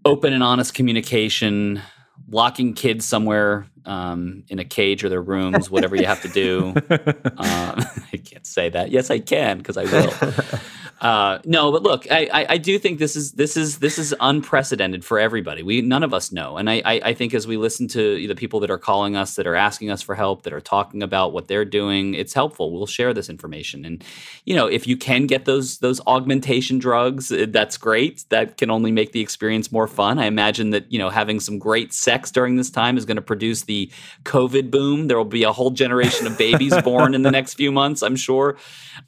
open 0.05 0.33
and 0.33 0.43
honest 0.43 0.73
communication, 0.73 1.81
locking 2.29 2.73
kids 2.73 3.05
somewhere 3.05 3.67
um, 3.85 4.43
in 4.49 4.59
a 4.59 4.65
cage 4.65 5.03
or 5.03 5.09
their 5.09 5.21
rooms, 5.21 5.69
whatever 5.69 5.95
you 5.95 6.05
have 6.05 6.21
to 6.21 6.29
do. 6.29 6.75
Um, 7.39 7.85
I 8.13 8.17
can't 8.17 8.47
say 8.47 8.69
that. 8.69 8.89
Yes, 8.89 9.11
I 9.11 9.19
can 9.19 9.59
because 9.59 9.77
I 9.77 9.83
will. 9.83 10.11
Uh, 10.99 11.37
no, 11.45 11.71
but 11.71 11.83
look, 11.83 12.09
I, 12.09 12.27
I, 12.33 12.45
I 12.53 12.57
do 12.57 12.79
think 12.79 12.97
this 12.97 13.15
is 13.15 13.33
this 13.33 13.55
is 13.55 13.77
this 13.79 13.99
is 13.99 14.15
unprecedented 14.19 15.05
for 15.05 15.19
everybody. 15.19 15.61
We 15.61 15.81
none 15.81 16.01
of 16.01 16.11
us 16.11 16.31
know, 16.31 16.57
and 16.57 16.67
I, 16.67 16.81
I 16.83 17.01
I 17.05 17.13
think 17.13 17.35
as 17.35 17.45
we 17.45 17.55
listen 17.55 17.87
to 17.89 18.27
the 18.27 18.33
people 18.33 18.59
that 18.61 18.71
are 18.71 18.79
calling 18.79 19.15
us, 19.15 19.35
that 19.35 19.45
are 19.45 19.55
asking 19.55 19.91
us 19.91 20.01
for 20.01 20.15
help, 20.15 20.41
that 20.43 20.53
are 20.53 20.61
talking 20.61 21.03
about 21.03 21.33
what 21.33 21.47
they're 21.47 21.65
doing, 21.65 22.15
it's 22.15 22.33
helpful. 22.33 22.71
We'll 22.71 22.87
share 22.87 23.13
this 23.13 23.29
information, 23.29 23.85
and 23.85 24.03
you 24.45 24.55
know, 24.55 24.65
if 24.65 24.87
you 24.87 24.97
can 24.97 25.27
get 25.27 25.45
those 25.45 25.77
those 25.77 26.01
augmentation 26.07 26.79
drugs, 26.79 27.31
eh, 27.31 27.45
that's 27.47 27.77
great. 27.77 28.25
That 28.29 28.57
can 28.57 28.71
only 28.71 28.91
make 28.91 29.11
the 29.11 29.21
experience 29.21 29.71
more 29.71 29.87
fun. 29.87 30.17
I 30.17 30.25
imagine 30.25 30.71
that 30.71 30.91
you 30.91 30.97
know 30.97 31.09
having 31.09 31.39
some 31.39 31.59
great 31.59 31.93
sex 31.93 32.31
during 32.31 32.55
this 32.55 32.71
time 32.71 32.97
is 32.97 33.05
going 33.05 33.17
to 33.17 33.21
produce 33.21 33.63
the 33.63 33.91
COVID 34.23 34.71
boom. 34.71 35.07
There 35.07 35.17
will 35.17 35.25
be 35.25 35.43
a 35.43 35.51
whole 35.51 35.69
generation 35.71 36.25
of 36.25 36.39
babies 36.39 36.75
born 36.83 37.13
in 37.13 37.21
the 37.21 37.31
next 37.31 37.53
few 37.53 37.71
months. 37.71 38.01
I'm 38.01 38.15
sure 38.15 38.57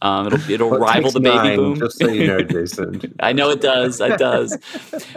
um, 0.02 0.28
it'll 0.28 0.52
it'll 0.52 0.70
Well, 0.70 0.80
rival 0.80 1.12
the 1.12 1.20
baby 1.20 1.36
nine, 1.36 1.58
boom. 1.58 1.79
Just 1.80 1.98
so 1.98 2.08
you 2.08 2.28
know, 2.28 2.42
Jason. 2.42 3.14
I 3.20 3.34
know 3.34 3.50
it 3.50 3.62
does. 3.62 4.00
It 4.00 4.18
does. 4.18 4.58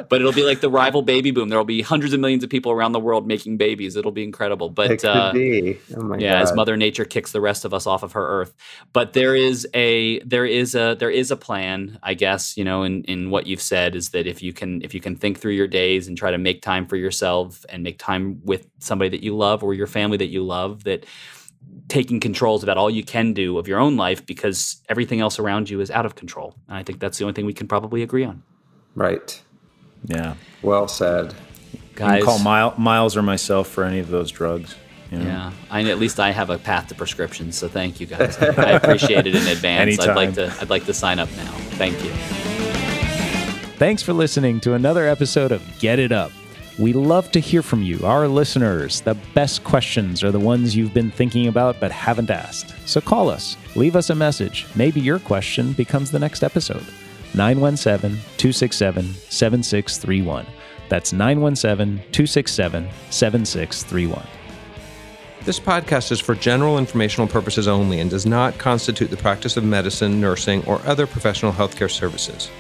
But 0.09 0.21
it'll 0.21 0.33
be 0.33 0.45
like 0.45 0.61
the 0.61 0.71
rival 0.71 1.03
baby 1.03 1.31
boom. 1.31 1.49
There 1.49 1.59
will 1.59 1.65
be 1.65 1.83
hundreds 1.83 2.13
of 2.15 2.21
millions 2.21 2.45
of 2.45 2.51
people 2.51 2.73
around 2.73 2.93
the 2.93 3.01
world 3.01 3.27
making 3.27 3.57
babies. 3.57 3.97
It'll 3.97 4.13
be 4.13 4.25
incredible. 4.25 4.71
But 4.71 5.05
uh, 5.05 5.33
be. 5.33 5.79
Oh 5.97 6.03
my 6.03 6.19
yeah, 6.19 6.41
as 6.41 6.53
Mother 6.55 6.77
Nature 6.77 7.05
kicks 7.05 7.33
the 7.33 7.41
rest 7.41 7.65
of 7.65 7.75
us 7.75 7.87
off 7.87 8.03
of 8.03 8.13
her 8.13 8.27
Earth. 8.27 8.55
But 8.93 9.13
there 9.13 9.35
is 9.35 9.67
a 9.75 10.21
there 10.21 10.47
is 10.47 10.75
a 10.75 10.97
there 10.99 11.11
is 11.11 11.31
a 11.31 11.37
plan. 11.37 11.99
I 12.03 12.15
guess 12.15 12.57
you 12.57 12.65
know 12.65 12.83
in 12.83 13.05
in 13.05 13.31
what 13.31 13.47
you've 13.47 13.63
said 13.63 13.95
is 13.95 14.11
that 14.11 14.27
if 14.27 14.43
you 14.43 14.53
can 14.53 14.83
if 14.83 14.95
you 14.95 15.01
can 15.01 15.17
think 15.17 15.39
through 15.41 15.53
your 15.53 15.69
days 15.69 16.09
and 16.09 16.17
try 16.17 16.31
to 16.31 16.39
make 16.39 16.63
time 16.63 16.87
for 16.87 16.97
yourself 16.97 17.65
and 17.69 17.83
make 17.83 17.99
time 17.99 18.41
with 18.45 18.69
somebody 18.79 19.11
that 19.11 19.23
you 19.23 19.37
love 19.37 19.63
or 19.63 19.75
your 19.75 19.87
family 19.87 20.17
that 20.17 20.29
you 20.29 20.43
love 20.43 20.85
that 20.85 21.05
taking 21.89 22.21
controls 22.21 22.63
about 22.63 22.79
all 22.79 22.89
you 22.91 23.05
can 23.05 23.33
do 23.35 23.59
of 23.59 23.69
your 23.69 23.79
own 23.79 23.97
life 23.97 24.25
because 24.25 24.81
everything 24.89 25.21
else 25.21 25.39
around 25.39 25.69
you 25.69 25.81
is 25.81 25.91
out 25.91 26.07
of 26.07 26.15
control. 26.15 26.55
And 26.69 26.77
I 26.79 26.83
think 26.83 27.01
that's 27.01 27.19
the 27.19 27.25
only 27.25 27.35
thing 27.35 27.45
we 27.45 27.53
can 27.53 27.69
probably 27.69 28.03
agree 28.03 28.25
on. 28.25 28.43
right. 28.95 29.41
yeah. 30.07 30.35
Well 30.63 30.89
said. 30.89 31.35
You 31.73 31.79
Guys, 31.95 32.19
can 32.19 32.27
call 32.27 32.39
Mile, 32.39 32.75
Myles 32.79 33.17
or 33.17 33.23
myself 33.23 33.69
for 33.69 33.85
any 33.85 33.99
of 33.99 34.09
those 34.09 34.31
drugs. 34.31 34.75
you 35.11 35.19
know? 35.19 35.27
yeah, 35.27 35.53
I 35.71 35.83
at 35.85 35.99
least 35.99 36.19
I 36.19 36.31
have 36.31 36.49
a 36.49 36.57
path 36.57 36.89
to 36.89 36.95
prescriptions, 36.95 37.57
so 37.59 37.69
thank 37.69 38.01
you 38.01 38.07
guys. 38.07 38.39
I 38.39 38.71
appreciate 38.71 39.27
it 39.27 39.35
in 39.35 39.47
advance. 39.49 39.99
Anytime. 39.99 40.11
I'd 40.11 40.17
like 40.17 40.35
to 40.37 40.55
I'd 40.61 40.71
like 40.71 40.87
to 40.87 40.95
sign 40.95 41.19
up 41.19 41.29
now. 41.37 41.53
Thank 41.77 42.03
you. 42.03 42.11
Thanks 43.77 44.03
for 44.03 44.13
listening 44.15 44.61
to 44.61 44.73
another 44.75 45.07
episode 45.07 45.53
of 45.53 45.63
Get 45.79 45.99
It 45.99 46.13
Up. 46.13 46.31
We 46.79 46.95
love 46.95 47.31
to 47.33 47.41
hear 47.41 47.63
from 47.63 47.83
you, 47.83 48.01
our 48.03 48.27
listeners. 48.27 49.03
The 49.03 49.17
best 49.35 49.63
questions 49.63 50.25
are 50.25 50.31
the 50.31 50.41
ones 50.41 50.75
you've 50.75 50.95
been 50.95 51.11
thinking 51.11 51.47
about 51.49 51.79
but 51.81 51.93
haven't 51.93 52.31
asked. 52.31 52.75
So 52.89 52.99
call 53.01 53.29
us, 53.29 53.59
leave 53.77 53.95
us 53.95 54.09
a 54.09 54.15
message. 54.15 54.67
Maybe 54.75 54.99
your 54.99 55.19
question 55.19 55.75
becomes 55.75 56.11
the 56.11 56.19
next 56.19 56.43
episode. 56.43 56.87
917 57.35 58.17
267 58.39 59.15
7631. 59.29 60.47
That's 60.89 61.13
917 61.13 61.99
267 62.11 62.89
7631. 63.11 64.27
This 65.45 65.61
podcast 65.61 66.11
is 66.11 66.21
for 66.21 66.35
general 66.35 66.79
informational 66.79 67.27
purposes 67.27 67.69
only 67.69 68.01
and 68.01 68.09
does 68.09 68.25
not 68.25 68.57
constitute 68.59 69.11
the 69.11 69.17
practice 69.17 69.57
of 69.57 69.65
medicine, 69.65 70.21
nursing, 70.21 70.65
or 70.67 70.81
other 70.87 71.07
professional 71.07 71.53
healthcare 71.53 71.91
services. 71.91 72.51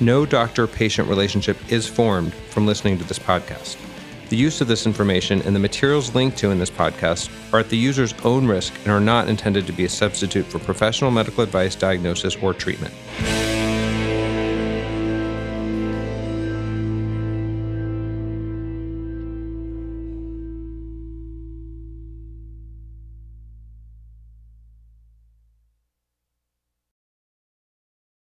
No 0.00 0.26
doctor 0.26 0.66
patient 0.66 1.08
relationship 1.08 1.56
is 1.70 1.86
formed 1.86 2.34
from 2.34 2.66
listening 2.66 2.98
to 2.98 3.04
this 3.04 3.18
podcast. 3.18 3.76
The 4.28 4.36
use 4.36 4.60
of 4.60 4.66
this 4.66 4.86
information 4.86 5.40
and 5.42 5.54
the 5.54 5.60
materials 5.60 6.14
linked 6.14 6.36
to 6.38 6.50
in 6.50 6.58
this 6.58 6.70
podcast 6.70 7.30
are 7.52 7.60
at 7.60 7.68
the 7.68 7.76
user's 7.76 8.14
own 8.24 8.46
risk 8.46 8.74
and 8.82 8.88
are 8.88 9.00
not 9.00 9.28
intended 9.28 9.66
to 9.66 9.72
be 9.72 9.84
a 9.84 9.88
substitute 9.88 10.46
for 10.46 10.58
professional 10.58 11.12
medical 11.12 11.44
advice, 11.44 11.76
diagnosis, 11.76 12.34
or 12.42 12.52
treatment. 12.52 12.92